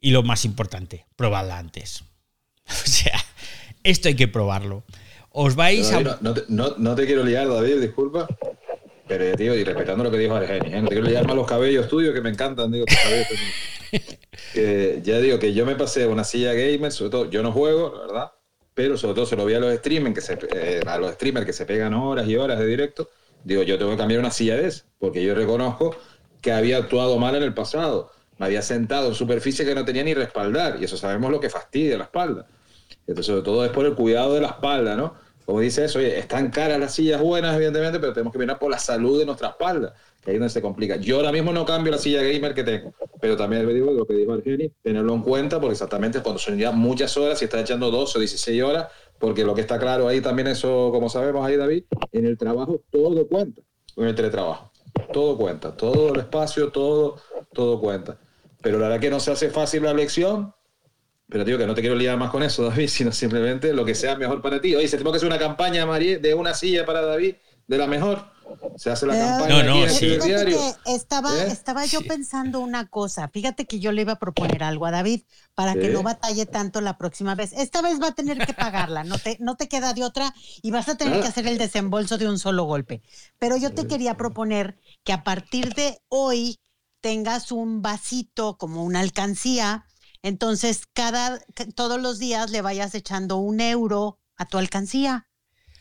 Y 0.06 0.12
lo 0.12 0.22
más 0.22 0.46
importante, 0.46 1.08
probadla 1.15 1.58
antes. 1.58 2.04
O 2.68 2.88
sea, 2.88 3.20
esto 3.84 4.08
hay 4.08 4.15
que 4.15 4.28
probarlo. 4.28 4.84
Os 5.32 5.56
vais 5.56 5.89
David, 5.89 6.08
a... 6.08 6.12
no, 6.12 6.18
no 6.22 6.34
te, 6.36 6.44
no- 6.48 6.76
no 6.78 6.94
te 6.94 7.08
quiero 7.08 7.24
liar, 7.24 7.48
David, 7.48 7.82
disculpa. 7.82 8.28
Pero, 9.08 9.36
tío, 9.36 9.56
y 9.56 9.63
respetando 9.63 10.04
lo 10.04 10.12
que 10.12 10.20
dijo 10.20 10.36
Argeni, 10.36 10.74
¿eh? 10.76 10.82
no 10.82 10.88
te 10.89 10.94
quiero 10.94 11.08
liar 11.10 11.26
más 11.26 11.36
los 11.36 11.48
cabellos 11.48 11.88
tuyos 11.88 12.13
que 12.13 12.22
me 12.22 12.30
encantan, 12.30 12.72
digo, 12.72 12.86
tus 12.86 12.98
cabellos 12.98 13.28
también. 13.30 14.20
Que 14.54 15.02
ya 15.04 15.18
digo 15.20 15.39
que 15.39 15.54
yo 15.56 15.65
me 15.65 15.76
pasé 15.76 16.06
una 16.06 16.24
silla 16.24 16.54
gamer, 16.54 16.91
sobre 16.91 17.10
todo, 17.12 17.30
yo 17.32 17.41
no 17.41 17.52
juego, 17.52 17.91
la 17.96 18.02
verdad, 18.06 18.32
pero 18.76 18.98
sobre 18.98 19.15
todo 19.15 19.26
se 19.26 19.36
lo 19.36 19.46
vi 19.46 19.56
a 19.56 19.60
los 19.60 19.74
streamers 19.76 20.13
que 20.13 20.22
se, 20.22 20.38
eh, 20.54 20.82
a 20.86 20.98
los 21.00 21.13
streamers 21.13 21.48
que 21.48 21.54
se 21.54 21.65
pegan 21.65 21.96
horas 21.96 22.28
y 22.28 22.36
horas 22.36 22.60
de 22.60 22.68
directo. 22.68 23.10
Digo, 23.44 23.63
yo 23.63 23.80
tengo 23.80 23.91
que 23.91 23.98
cambiar 23.98 24.20
una 24.20 24.32
silla 24.32 24.56
de 24.56 24.68
esa, 24.68 24.86
porque 25.00 25.24
yo 25.24 25.34
reconozco 25.34 25.96
que 26.41 26.52
había 26.52 26.78
actuado 26.78 27.18
mal 27.18 27.36
en 27.36 27.41
el 27.44 27.54
pasado. 27.56 28.12
Me 28.38 28.48
había 28.48 28.62
sentado 28.62 29.08
en 29.08 29.15
superficie 29.15 29.65
que 29.65 29.76
no 29.76 29.86
tenía 29.86 30.04
ni 30.04 30.13
respaldar, 30.13 30.78
y 30.80 30.86
eso 30.86 30.98
sabemos 30.98 31.32
lo 31.32 31.39
que 31.39 31.50
fastidia 31.50 31.98
la 31.98 32.06
espalda. 32.06 32.48
Entonces, 33.08 33.26
sobre 33.28 33.41
todo 33.41 33.63
es 33.65 33.71
por 33.71 33.86
el 33.86 33.95
cuidado 33.95 34.34
de 34.34 34.41
la 34.41 34.48
espalda, 34.48 34.95
¿no? 34.95 35.15
Como 35.45 35.60
dice 35.60 35.86
eso, 35.86 36.00
oye, 36.00 36.17
están 36.17 36.50
caras 36.50 36.80
las 36.80 36.95
sillas 36.95 37.21
buenas, 37.21 37.56
evidentemente, 37.56 38.00
pero 38.00 38.13
tenemos 38.13 38.34
que 38.34 38.39
mirar 38.39 38.58
por 38.58 38.71
la 38.71 38.80
salud 38.80 39.19
de 39.19 39.28
nuestra 39.28 39.50
espalda, 39.50 39.93
que 40.24 40.32
ahí 40.32 40.38
es 40.38 40.39
donde 40.39 40.52
se 40.52 40.62
complica. 40.62 40.95
Yo 40.95 41.17
ahora 41.17 41.32
mismo 41.32 41.54
no 41.54 41.65
cambio 41.65 41.91
la 41.91 42.00
silla 42.00 42.24
gamer 42.24 42.56
que 42.56 42.63
tengo, 42.63 42.95
pero 43.21 43.38
también 43.38 43.67
digo 43.67 43.91
lo 43.91 44.08
que 44.08 44.15
dijo 44.15 44.34
Argeni, 44.34 44.71
tenerlo 44.82 45.13
en 45.13 45.21
cuenta, 45.21 45.60
porque 45.60 45.74
exactamente 45.74 46.21
cuando 46.21 46.39
son 46.39 46.58
ya 46.58 46.71
muchas 46.71 47.15
horas, 47.15 47.38
si 47.38 47.45
estás 47.45 47.62
echando 47.62 47.91
12 47.91 48.17
o 48.17 48.21
16 48.21 48.63
horas, 48.63 48.88
porque 49.19 49.43
lo 49.43 49.54
que 49.54 49.62
está 49.62 49.78
claro 49.78 50.08
ahí 50.08 50.19
también, 50.19 50.48
eso, 50.48 50.89
como 50.91 51.10
sabemos 51.10 51.45
ahí, 51.45 51.58
David, 51.58 51.84
en 52.12 52.26
el 52.26 52.39
trabajo 52.39 52.82
todo 52.89 53.28
cuenta, 53.28 53.62
en 53.98 54.06
el 54.06 54.15
teletrabajo, 54.15 54.71
todo 55.13 55.38
cuenta, 55.38 55.78
todo 55.78 56.12
el 56.12 56.21
espacio, 56.21 56.71
todo, 56.71 57.17
todo 57.54 57.80
cuenta. 57.80 58.17
Pero 58.65 58.80
la 58.80 58.88
verdad 58.88 58.99
que 58.99 59.12
no 59.12 59.19
se 59.19 59.32
hace 59.32 59.51
fácil 59.51 59.84
la 59.84 59.91
elección, 59.91 60.51
pero 61.30 61.45
digo 61.45 61.60
que 61.60 61.67
no 61.67 61.75
te 61.75 61.82
quiero 61.82 61.95
liar 61.95 62.17
más 62.17 62.32
con 62.32 62.41
eso, 62.41 62.63
David, 62.69 62.88
sino 62.88 63.12
simplemente 63.12 63.71
lo 63.73 63.86
que 63.86 63.93
sea 63.93 64.15
mejor 64.15 64.41
para 64.41 64.60
ti. 64.60 64.73
Oye, 64.75 64.88
se 64.88 64.97
tengo 64.97 65.12
que 65.12 65.17
hacer 65.17 65.28
una 65.28 65.38
campaña, 65.38 65.86
María, 65.86 66.17
de 66.17 66.34
una 66.34 66.56
silla 66.56 66.84
para 66.84 67.01
David, 67.01 67.36
de 67.67 67.78
la 67.78 67.86
mejor. 67.86 68.25
Se 68.78 68.89
hace 68.89 69.06
la 69.06 69.15
Eh, 69.15 69.19
campaña 69.19 69.63
No, 69.63 69.82
no, 69.86 69.88
sí. 69.89 70.17
Diario. 70.17 70.58
que 70.84 70.93
estaba, 70.95 71.32
¿Eh? 71.43 71.47
estaba 71.51 71.86
yo 71.86 71.99
Sí. 72.01 72.08
pensando 72.08 72.60
una 72.60 72.88
cosa. 72.88 73.28
Fíjate 73.28 73.65
que 73.67 73.80
yo 73.80 73.91
le 73.91 74.01
iba 74.01 74.13
a 74.13 74.19
proponer 74.19 74.63
algo 74.63 74.88
a 74.88 74.91
David 74.91 75.21
para 75.54 75.75
que 75.75 75.88
Sí. 75.88 75.93
no 75.93 76.01
batalle 76.01 76.47
tanto 76.47 76.82
la 76.82 76.97
próxima 76.97 77.36
vez. 77.36 77.54
Esta 77.54 77.84
vez 77.84 78.01
va 78.01 78.08
a 78.08 78.15
tener 78.15 78.39
que 78.47 78.54
pagarla, 78.54 79.04
no 79.04 79.19
te, 79.19 79.38
no 79.39 79.58
te 79.58 79.67
queda 79.67 79.93
de 79.93 80.04
otra 80.04 80.34
y 80.63 80.71
vas 80.71 80.89
a 80.89 80.97
tener 80.97 81.19
Ah. 81.19 81.21
que 81.21 81.28
hacer 81.28 81.45
el 81.47 81.60
desembolso 81.60 82.17
de 82.17 82.28
un 82.28 82.39
solo 82.39 82.63
golpe. 82.63 83.04
Pero 83.38 83.58
yo 83.58 83.73
te 83.75 83.86
quería 83.86 84.17
proponer 84.17 84.75
que 85.04 85.13
a 85.13 85.23
partir 85.23 85.73
de 85.75 85.99
hoy 86.10 86.60
tengas 87.06 87.52
un 87.52 87.84
vasito 87.84 88.58
como 88.58 88.84
una 88.84 89.00
alcancía. 89.02 89.86
Entonces, 90.24 90.88
cada, 90.91 91.39
ca- 91.54 91.68
todos 91.68 92.02
los 92.02 92.18
días 92.18 92.50
le 92.50 92.63
vayas 92.63 92.96
echando 92.96 93.38
un 93.38 93.62
euro 93.62 94.20
a 94.38 94.46
tu 94.48 94.58
alcancía 94.58 95.28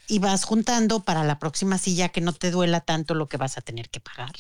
y 0.06 0.18
vas 0.18 0.44
juntando 0.44 1.02
para 1.02 1.24
la 1.24 1.38
próxima 1.38 1.78
silla 1.78 2.10
que 2.10 2.20
no 2.20 2.34
te 2.34 2.50
duela 2.50 2.82
tanto 2.82 3.14
lo 3.14 3.26
que 3.26 3.38
vas 3.38 3.56
a 3.56 3.62
tener 3.62 3.88
que 3.88 4.00
pagar. 4.00 4.32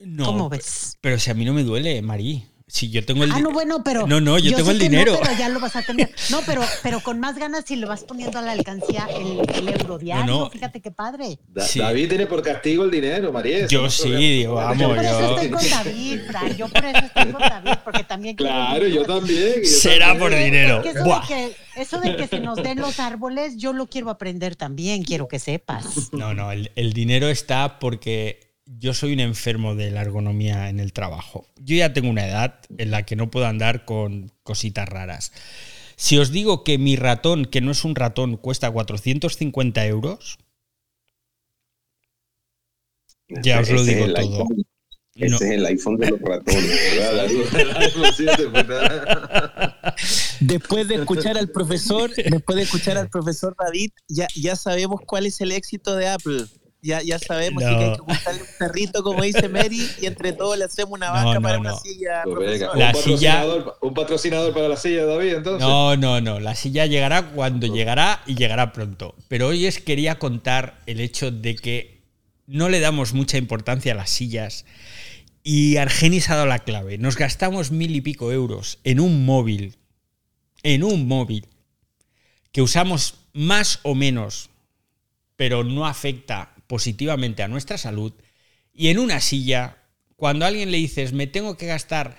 No, 0.00 0.24
¿Cómo 0.24 0.48
ves? 0.48 0.98
Pero 1.00 1.20
si 1.20 1.30
a 1.30 1.34
mí 1.34 1.44
no 1.44 1.52
me 1.52 1.62
duele, 1.62 2.02
Marí. 2.02 2.44
Si 2.70 2.90
yo 2.90 3.02
tengo 3.04 3.24
el... 3.24 3.32
Ah, 3.32 3.36
di- 3.36 3.42
no, 3.42 3.50
bueno, 3.50 3.82
pero. 3.82 4.06
No, 4.06 4.20
no, 4.20 4.38
yo 4.38 4.54
tengo 4.54 4.66
sé 4.66 4.72
el 4.72 4.78
que 4.78 4.84
no, 4.84 4.90
dinero. 4.90 5.18
pero 5.22 5.38
ya 5.38 5.48
lo 5.48 5.58
vas 5.58 5.74
a 5.74 5.82
tener. 5.82 6.10
No, 6.30 6.40
pero, 6.44 6.60
pero 6.82 7.00
con 7.00 7.18
más 7.18 7.36
ganas 7.38 7.64
si 7.66 7.76
le 7.76 7.86
vas 7.86 8.04
poniendo 8.04 8.38
a 8.38 8.42
la 8.42 8.52
alcancía 8.52 9.08
el, 9.10 9.40
el 9.54 9.68
euro 9.80 9.96
diario. 9.98 10.26
no. 10.26 10.50
Fíjate 10.50 10.80
qué 10.80 10.90
padre. 10.90 11.38
Da- 11.48 11.64
Sí. 11.64 11.78
David 11.78 12.08
tiene 12.10 12.26
por 12.26 12.42
castigo 12.42 12.84
el 12.84 12.90
dinero, 12.90 13.32
María. 13.32 13.66
Yo 13.66 13.88
sí, 13.88 14.10
digo, 14.10 14.52
Yo 14.52 14.54
vamos, 14.54 14.86
por 14.96 14.98
eso 15.04 15.20
yo- 15.20 15.34
estoy 15.40 15.50
con 15.50 15.70
David, 15.70 16.20
Fran. 16.28 16.56
Yo 16.56 16.68
por 16.68 16.84
eso 16.84 16.98
estoy 16.98 17.32
con 17.32 17.40
David, 17.40 17.70
porque 17.84 18.04
también. 18.04 18.36
quiero 18.36 18.52
Claro, 18.52 18.84
dinero. 18.84 19.02
yo 19.06 19.14
también. 19.14 19.54
yo 19.62 19.68
Será 19.68 20.06
también. 20.08 20.30
por 20.30 20.38
dinero. 20.38 20.82
Eso, 20.84 21.04
Buah. 21.04 21.20
de 21.22 21.26
que, 21.26 21.56
eso 21.80 22.00
de 22.00 22.16
que 22.16 22.26
se 22.28 22.40
nos 22.40 22.56
den 22.62 22.78
los 22.80 23.00
árboles, 23.00 23.56
yo 23.56 23.72
lo 23.72 23.86
quiero 23.88 24.10
aprender 24.10 24.56
también, 24.56 25.02
quiero 25.04 25.26
que 25.26 25.38
sepas. 25.38 26.12
No, 26.12 26.34
no, 26.34 26.52
el, 26.52 26.70
el 26.76 26.92
dinero 26.92 27.28
está 27.28 27.78
porque 27.78 28.40
yo 28.76 28.94
soy 28.94 29.12
un 29.14 29.20
enfermo 29.20 29.74
de 29.74 29.90
la 29.90 30.02
ergonomía 30.02 30.68
en 30.68 30.80
el 30.80 30.92
trabajo. 30.92 31.46
Yo 31.56 31.76
ya 31.76 31.92
tengo 31.92 32.10
una 32.10 32.26
edad 32.26 32.60
en 32.76 32.90
la 32.90 33.04
que 33.04 33.16
no 33.16 33.30
puedo 33.30 33.46
andar 33.46 33.84
con 33.84 34.30
cositas 34.42 34.88
raras. 34.88 35.32
Si 35.96 36.18
os 36.18 36.30
digo 36.30 36.64
que 36.64 36.78
mi 36.78 36.96
ratón, 36.96 37.46
que 37.46 37.60
no 37.60 37.70
es 37.72 37.84
un 37.84 37.94
ratón, 37.96 38.36
cuesta 38.36 38.70
450 38.70 39.86
euros, 39.86 40.38
ya 43.42 43.60
os 43.60 43.70
lo 43.70 43.80
es 43.80 43.86
digo 43.86 44.06
todo. 44.06 44.16
iPhone. 44.18 44.64
Ese 45.14 45.28
No. 45.30 45.36
es 45.36 45.42
el 45.42 45.66
iPhone 45.66 45.96
de 45.96 46.10
los 46.10 46.20
ratones. 46.20 46.70
Después 50.40 50.86
de 50.86 50.94
escuchar 50.96 51.36
al 51.36 51.48
profesor, 51.50 52.12
después 52.14 52.56
de 52.56 52.62
escuchar 52.62 52.96
al 52.98 53.08
profesor 53.08 53.56
David, 53.58 53.90
ya, 54.06 54.28
ya 54.36 54.54
sabemos 54.54 55.00
cuál 55.04 55.26
es 55.26 55.40
el 55.40 55.50
éxito 55.50 55.96
de 55.96 56.08
Apple. 56.08 56.44
Ya, 56.80 57.02
ya 57.02 57.18
sabemos 57.18 57.62
No. 57.62 57.70
que 57.70 57.84
hay 57.84 57.90
que 57.92 57.98
juntarle 57.98 58.42
un 58.42 58.48
perrito, 58.58 59.02
como 59.02 59.22
dice 59.24 59.48
Mary, 59.48 59.88
y 60.00 60.06
entre 60.06 60.32
todos 60.32 60.56
le 60.56 60.64
hacemos 60.64 60.92
una 60.92 61.08
No, 61.08 61.12
vaca 61.14 61.34
no, 61.34 61.42
para 61.42 61.54
no. 61.56 61.60
una 61.62 61.76
silla. 61.76 62.22
Pues 62.24 62.60
La 62.60 62.68
un, 62.70 62.76
silla- 62.76 62.92
patrocinador, 62.92 63.78
un 63.82 63.94
patrocinador 63.94 64.54
para 64.54 64.68
la 64.68 64.76
silla 64.76 65.04
de 65.04 65.06
David, 65.06 65.34
entonces. 65.34 65.60
No, 65.68 65.96
no, 65.96 66.20
no. 66.20 66.38
La 66.38 66.54
silla 66.54 66.86
llegará 66.86 67.30
cuando 67.30 67.66
llegará 67.66 68.22
y 68.26 68.36
llegará 68.36 68.72
pronto. 68.72 69.16
Pero 69.26 69.48
hoy 69.48 69.66
os 69.66 69.78
quería 69.80 70.20
contar 70.20 70.80
el 70.86 71.00
hecho 71.00 71.32
de 71.32 71.56
que 71.56 71.98
no 72.46 72.68
le 72.68 72.78
damos 72.78 73.12
mucha 73.12 73.38
importancia 73.38 73.92
a 73.92 73.96
las 73.96 74.10
sillas. 74.10 74.64
Y 75.42 75.78
Argenis 75.78 76.30
ha 76.30 76.34
dado 76.36 76.46
la 76.46 76.60
clave. 76.60 76.96
Nos 76.98 77.16
gastamos 77.16 77.70
mil 77.72 77.96
y 77.96 78.00
pico 78.02 78.30
euros 78.32 78.78
en 78.84 79.00
un 79.00 79.24
móvil. 79.26 79.76
En 80.62 80.84
un 80.84 81.08
móvil. 81.08 81.46
Que 82.52 82.62
usamos 82.62 83.14
más 83.32 83.80
o 83.82 83.94
menos. 83.96 84.50
Pero 85.36 85.64
no 85.64 85.86
afecta 85.86 86.52
positivamente 86.68 87.42
a 87.42 87.48
nuestra 87.48 87.78
salud. 87.78 88.12
Y 88.72 88.88
en 88.88 89.00
una 89.00 89.20
silla, 89.20 89.78
cuando 90.14 90.44
a 90.44 90.48
alguien 90.48 90.70
le 90.70 90.76
dices, 90.76 91.12
me 91.12 91.26
tengo 91.26 91.56
que 91.56 91.66
gastar 91.66 92.16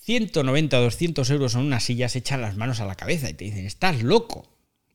190 0.00 0.78
o 0.78 0.82
200 0.82 1.30
euros 1.30 1.54
en 1.54 1.60
una 1.60 1.80
silla, 1.80 2.08
se 2.08 2.20
echan 2.20 2.40
las 2.40 2.56
manos 2.56 2.80
a 2.80 2.86
la 2.86 2.94
cabeza 2.94 3.28
y 3.28 3.34
te 3.34 3.44
dicen, 3.44 3.66
estás 3.66 4.02
loco. 4.02 4.48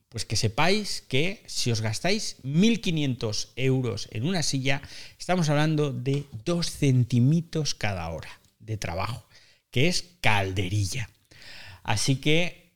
Pues 0.09 0.25
que 0.25 0.37
sepáis 0.37 1.03
que 1.07 1.43
si 1.47 1.69
os 1.69 1.81
gastáis 1.81 2.37
1.500 2.43 3.49
euros 3.57 4.07
en 4.11 4.25
una 4.25 4.41
silla, 4.41 4.81
estamos 5.19 5.49
hablando 5.49 5.91
de 5.91 6.25
2 6.45 6.71
centímetros 6.71 7.75
cada 7.75 8.09
hora 8.09 8.39
de 8.59 8.77
trabajo, 8.77 9.27
que 9.69 9.89
es 9.89 10.05
calderilla. 10.21 11.09
Así 11.83 12.15
que 12.15 12.71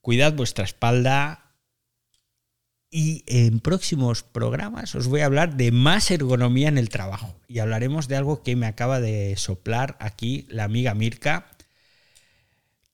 cuidad 0.00 0.34
vuestra 0.34 0.64
espalda 0.64 1.45
y 2.98 3.24
en 3.26 3.60
próximos 3.60 4.22
programas 4.22 4.94
os 4.94 5.06
voy 5.06 5.20
a 5.20 5.26
hablar 5.26 5.56
de 5.58 5.70
más 5.70 6.10
ergonomía 6.10 6.68
en 6.68 6.78
el 6.78 6.88
trabajo 6.88 7.34
y 7.46 7.58
hablaremos 7.58 8.08
de 8.08 8.16
algo 8.16 8.42
que 8.42 8.56
me 8.56 8.64
acaba 8.66 9.00
de 9.00 9.34
soplar 9.36 9.98
aquí 10.00 10.46
la 10.48 10.64
amiga 10.64 10.94
Mirka, 10.94 11.50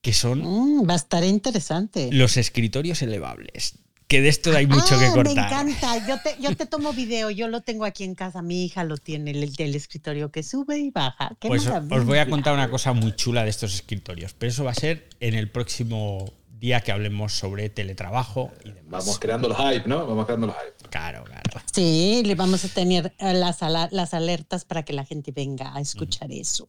que 0.00 0.12
son 0.12 0.40
Mm, 0.42 0.88
va 0.88 0.94
a 0.94 0.96
estar 0.96 1.22
interesante. 1.22 2.08
los 2.12 2.36
escritorios 2.36 3.00
elevables. 3.02 3.74
Que 4.08 4.20
de 4.20 4.28
esto 4.28 4.54
hay 4.54 4.66
mucho 4.66 4.96
Ah, 4.96 4.98
que 4.98 5.06
Me 5.08 5.12
cortar. 5.14 5.46
encanta. 5.66 5.96
Yo 6.08 6.20
te, 6.20 6.36
yo 6.42 6.54
te 6.56 6.66
tomo 6.66 6.92
video. 6.92 7.30
Yo 7.30 7.46
lo 7.48 7.60
tengo 7.62 7.84
aquí 7.86 8.04
en 8.04 8.14
casa. 8.14 8.42
Mi 8.42 8.64
hija 8.66 8.84
lo 8.84 8.98
tiene, 8.98 9.30
el 9.30 9.54
del 9.54 9.74
escritorio 9.74 10.30
que 10.30 10.42
sube 10.42 10.78
y 10.80 10.90
baja. 10.90 11.30
Qué 11.40 11.48
Pues 11.48 11.64
os 11.66 11.74
os 11.90 12.04
voy 12.04 12.18
a 12.18 12.28
contar 12.28 12.52
una 12.52 12.68
cosa 12.68 12.92
muy 12.92 13.14
chula 13.14 13.44
de 13.44 13.50
estos 13.50 13.72
escritorios, 13.74 14.34
pero 14.34 14.50
eso 14.50 14.64
va 14.64 14.72
a 14.72 14.74
ser 14.74 15.08
en 15.20 15.34
el 15.34 15.48
próximo 15.48 16.30
día 16.62 16.80
que 16.80 16.92
hablemos 16.92 17.32
sobre 17.32 17.68
teletrabajo 17.70 18.52
y 18.64 18.70
demás. 18.70 19.04
Vamos 19.04 19.18
creando 19.18 19.48
los 19.48 19.58
hype, 19.58 19.88
¿no? 19.88 20.06
Vamos 20.06 20.26
creando 20.26 20.46
los 20.46 20.56
hype. 20.56 20.88
Claro, 20.90 21.24
claro. 21.24 21.42
Sí, 21.74 22.22
le 22.24 22.36
vamos 22.36 22.64
a 22.64 22.68
tener 22.68 23.12
eh, 23.18 23.34
las, 23.34 23.58
las 23.90 24.14
alertas 24.14 24.64
para 24.64 24.84
que 24.84 24.92
la 24.92 25.04
gente 25.04 25.32
venga 25.32 25.74
a 25.74 25.80
escuchar 25.80 26.30
eso. 26.30 26.68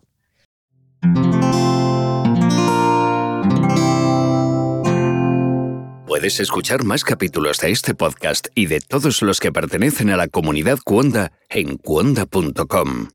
Puede 6.08 6.22
Puedes 6.24 6.40
escuchar 6.40 6.84
más 6.84 7.04
capítulos 7.04 7.60
de 7.60 7.72
este 7.72 7.94
podcast 7.96 8.48
y 8.56 8.68
de 8.68 8.80
todos 8.80 9.22
los 9.22 9.40
que 9.40 9.52
pertenecen 9.52 10.10
a 10.10 10.18
la 10.18 10.28
comunidad 10.28 10.80
Cuonda 10.84 11.34
en 11.50 11.78
cuonda.com. 11.78 13.10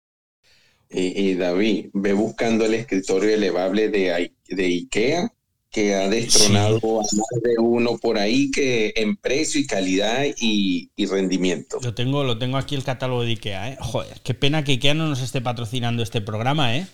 Y, 0.90 1.30
y 1.30 1.34
David, 1.34 1.90
ve 1.94 2.12
buscando 2.12 2.66
el 2.66 2.74
escritorio 2.74 3.30
elevable 3.34 3.88
de, 3.88 4.20
I- 4.48 4.54
de 4.54 4.64
IKEA, 4.64 5.32
que 5.70 5.94
ha 5.94 6.08
destronado 6.08 6.78
a 6.78 7.02
más 7.02 7.42
de 7.42 7.58
uno 7.58 7.98
por 7.98 8.18
ahí 8.18 8.50
que 8.50 8.92
en 8.96 9.16
precio 9.16 9.60
y 9.60 9.66
calidad 9.66 10.24
y, 10.36 10.90
y 10.96 11.06
rendimiento. 11.06 11.78
Lo 11.82 11.94
tengo, 11.94 12.24
lo 12.24 12.38
tengo 12.38 12.56
aquí 12.56 12.74
el 12.74 12.84
catálogo 12.84 13.22
de 13.22 13.30
Ikea, 13.30 13.72
¿eh? 13.72 13.78
Joder, 13.80 14.20
qué 14.22 14.34
pena 14.34 14.64
que 14.64 14.72
Ikea 14.72 14.94
no 14.94 15.06
nos 15.06 15.20
esté 15.20 15.40
patrocinando 15.40 16.02
este 16.02 16.20
programa, 16.20 16.76
¿eh? 16.76 16.86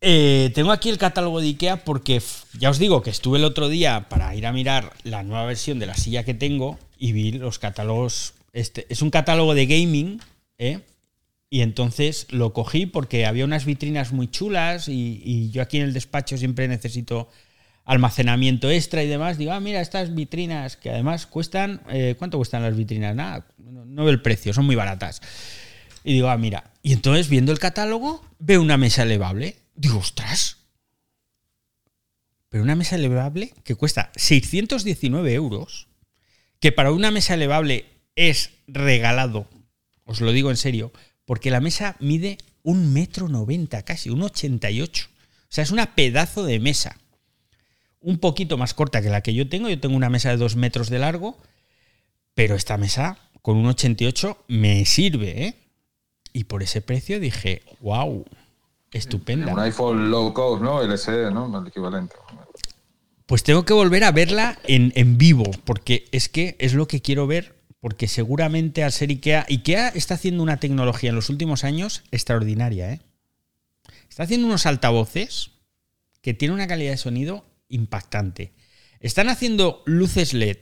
Eh, 0.00 0.50
tengo 0.54 0.70
aquí 0.70 0.90
el 0.90 0.98
catálogo 0.98 1.40
de 1.40 1.46
Ikea 1.46 1.84
porque 1.84 2.20
ya 2.58 2.70
os 2.70 2.78
digo 2.78 3.00
que 3.00 3.10
estuve 3.10 3.38
el 3.38 3.44
otro 3.44 3.68
día 3.68 4.06
para 4.10 4.34
ir 4.34 4.46
a 4.46 4.52
mirar 4.52 4.92
la 5.02 5.22
nueva 5.22 5.46
versión 5.46 5.78
de 5.78 5.86
la 5.86 5.94
silla 5.94 6.24
que 6.24 6.34
tengo 6.34 6.78
y 6.98 7.12
vi 7.12 7.32
los 7.32 7.58
catálogos. 7.58 8.34
Este, 8.52 8.86
es 8.88 9.00
un 9.00 9.10
catálogo 9.10 9.54
de 9.54 9.66
gaming, 9.66 10.20
¿eh? 10.58 10.80
Y 11.54 11.62
entonces 11.62 12.26
lo 12.30 12.52
cogí 12.52 12.84
porque 12.84 13.26
había 13.26 13.44
unas 13.44 13.64
vitrinas 13.64 14.10
muy 14.10 14.26
chulas 14.26 14.88
y, 14.88 15.52
yo 15.52 15.62
aquí 15.62 15.76
en 15.76 15.84
el 15.84 15.92
despacho 15.92 16.36
siempre 16.36 16.66
necesito 16.66 17.28
almacenamiento 17.84 18.72
extra 18.72 19.04
y 19.04 19.06
demás. 19.06 19.38
Digo, 19.38 19.52
ah, 19.52 19.60
mira, 19.60 19.80
estas 19.80 20.16
vitrinas 20.16 20.76
que 20.76 20.90
además 20.90 21.26
cuestan. 21.28 21.80
eh, 21.90 22.16
¿Cuánto 22.18 22.38
cuestan 22.38 22.62
las 22.62 22.76
vitrinas? 22.76 23.14
Nada, 23.14 23.46
no, 23.58 23.84
no 23.84 24.02
veo 24.02 24.12
el 24.12 24.20
precio, 24.20 24.52
son 24.52 24.66
muy 24.66 24.74
baratas. 24.74 25.22
Y 26.02 26.14
digo, 26.14 26.28
ah, 26.28 26.36
mira. 26.36 26.72
Y 26.82 26.92
entonces 26.92 27.28
viendo 27.28 27.52
el 27.52 27.60
catálogo, 27.60 28.24
veo 28.40 28.60
una 28.60 28.76
mesa 28.76 29.04
elevable. 29.04 29.54
Digo, 29.76 29.98
ostras. 29.98 30.56
Pero 32.48 32.64
una 32.64 32.74
mesa 32.74 32.96
elevable 32.96 33.54
que 33.62 33.76
cuesta 33.76 34.10
619 34.16 35.32
euros, 35.34 35.86
que 36.58 36.72
para 36.72 36.90
una 36.90 37.12
mesa 37.12 37.34
elevable 37.34 37.84
es 38.16 38.50
regalado, 38.66 39.46
os 40.04 40.20
lo 40.20 40.32
digo 40.32 40.50
en 40.50 40.56
serio, 40.56 40.92
porque 41.24 41.50
la 41.50 41.60
mesa 41.60 41.96
mide 42.00 42.38
un 42.62 42.92
metro 42.92 43.28
noventa 43.28 43.82
casi, 43.82 44.10
un 44.10 44.22
88. 44.22 45.06
O 45.08 45.46
sea, 45.48 45.62
es 45.62 45.70
una 45.70 45.94
pedazo 45.94 46.44
de 46.44 46.58
mesa. 46.58 46.98
Un 48.00 48.18
poquito 48.18 48.58
más 48.58 48.74
corta 48.74 49.00
que 49.00 49.10
la 49.10 49.22
que 49.22 49.34
yo 49.34 49.48
tengo. 49.48 49.68
Yo 49.68 49.80
tengo 49.80 49.96
una 49.96 50.10
mesa 50.10 50.30
de 50.30 50.36
dos 50.36 50.56
metros 50.56 50.90
de 50.90 50.98
largo, 50.98 51.38
pero 52.34 52.54
esta 52.54 52.76
mesa 52.76 53.18
con 53.40 53.56
un 53.56 53.66
88 53.66 54.44
me 54.48 54.84
sirve, 54.84 55.44
¿eh? 55.44 55.54
Y 56.32 56.44
por 56.44 56.62
ese 56.62 56.80
precio 56.80 57.20
dije, 57.20 57.62
wow, 57.80 58.24
estupenda. 58.90 59.52
Un 59.52 59.60
iPhone 59.60 60.10
low 60.10 60.32
cost, 60.34 60.62
¿no? 60.62 60.82
LCD, 60.82 61.30
¿no? 61.32 61.60
El 61.60 61.68
equivalente. 61.68 62.16
Pues 63.26 63.42
tengo 63.42 63.64
que 63.64 63.72
volver 63.72 64.04
a 64.04 64.12
verla 64.12 64.58
en, 64.64 64.92
en 64.96 65.16
vivo, 65.16 65.44
porque 65.64 66.06
es 66.10 66.28
que 66.28 66.56
es 66.58 66.74
lo 66.74 66.88
que 66.88 67.00
quiero 67.00 67.26
ver, 67.26 67.54
porque 67.84 68.08
seguramente 68.08 68.82
al 68.82 68.92
ser 68.92 69.10
IKEA, 69.10 69.44
IKEA 69.46 69.88
está 69.90 70.14
haciendo 70.14 70.42
una 70.42 70.58
tecnología 70.58 71.10
en 71.10 71.16
los 71.16 71.28
últimos 71.28 71.64
años 71.64 72.02
extraordinaria, 72.12 72.90
¿eh? 72.90 73.00
Está 74.08 74.22
haciendo 74.22 74.46
unos 74.46 74.64
altavoces 74.64 75.50
que 76.22 76.32
tienen 76.32 76.54
una 76.54 76.66
calidad 76.66 76.92
de 76.92 76.96
sonido 76.96 77.44
impactante. 77.68 78.54
Están 79.00 79.28
haciendo 79.28 79.82
luces 79.84 80.32
LED 80.32 80.56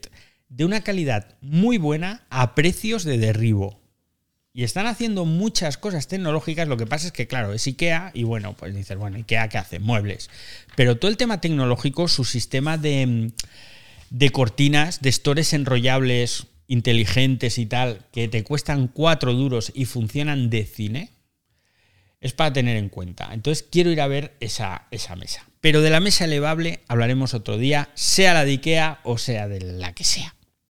de 0.49 0.65
una 0.65 0.81
calidad 0.81 1.37
muy 1.43 1.79
buena 1.79 2.27
a 2.29 2.57
precios 2.57 3.05
de 3.05 3.19
derribo. 3.19 3.81
Y 4.53 4.65
están 4.65 4.89
haciendo 4.89 5.25
muchas 5.25 5.79
cosas 5.79 6.09
tecnológicas. 6.09 6.67
Lo 6.67 6.77
que 6.77 6.87
pasa 6.87 7.07
es 7.07 7.13
que, 7.13 7.29
claro, 7.29 7.53
es 7.53 7.65
IKEA 7.69 8.11
y 8.15 8.25
bueno, 8.25 8.57
pues 8.57 8.75
dices, 8.75 8.99
bueno, 8.99 9.19
IKEA 9.19 9.49
qué 9.49 9.59
hace? 9.59 9.79
Muebles. 9.79 10.29
Pero 10.75 10.97
todo 10.97 11.09
el 11.09 11.17
tema 11.17 11.41
tecnológico, 11.41 12.09
su 12.09 12.25
sistema 12.25 12.79
de, 12.79 13.31
de 14.11 14.31
cortinas, 14.31 15.03
de 15.03 15.13
stores 15.13 15.53
enrollables 15.53 16.49
inteligentes 16.73 17.59
y 17.59 17.67
tal, 17.67 18.07
que 18.13 18.29
te 18.29 18.45
cuestan 18.45 18.89
cuatro 18.89 19.35
duros 19.35 19.71
y 19.75 19.85
funcionan 19.85 20.49
de 20.49 20.65
cine, 20.65 21.11
es 22.23 22.33
para 22.33 22.55
tener 22.55 22.79
en 22.79 22.89
cuenta. 22.89 23.29
Entonces 23.35 23.63
quiero 23.71 23.91
ir 23.91 24.01
a 24.01 24.07
ver 24.07 24.35
esa, 24.41 24.87
esa 24.91 25.15
mesa. 25.15 25.47
Pero 25.61 25.83
de 25.83 25.91
la 25.91 26.01
mesa 26.01 26.25
elevable 26.25 26.81
hablaremos 26.89 27.35
otro 27.35 27.59
día, 27.59 27.91
sea 27.93 28.33
la 28.33 28.47
de 28.47 28.53
IKEA 28.53 29.01
o 29.05 29.19
sea 29.19 29.49
de 29.49 29.61
la 29.61 29.93
que 29.93 30.05
sea. 30.05 30.35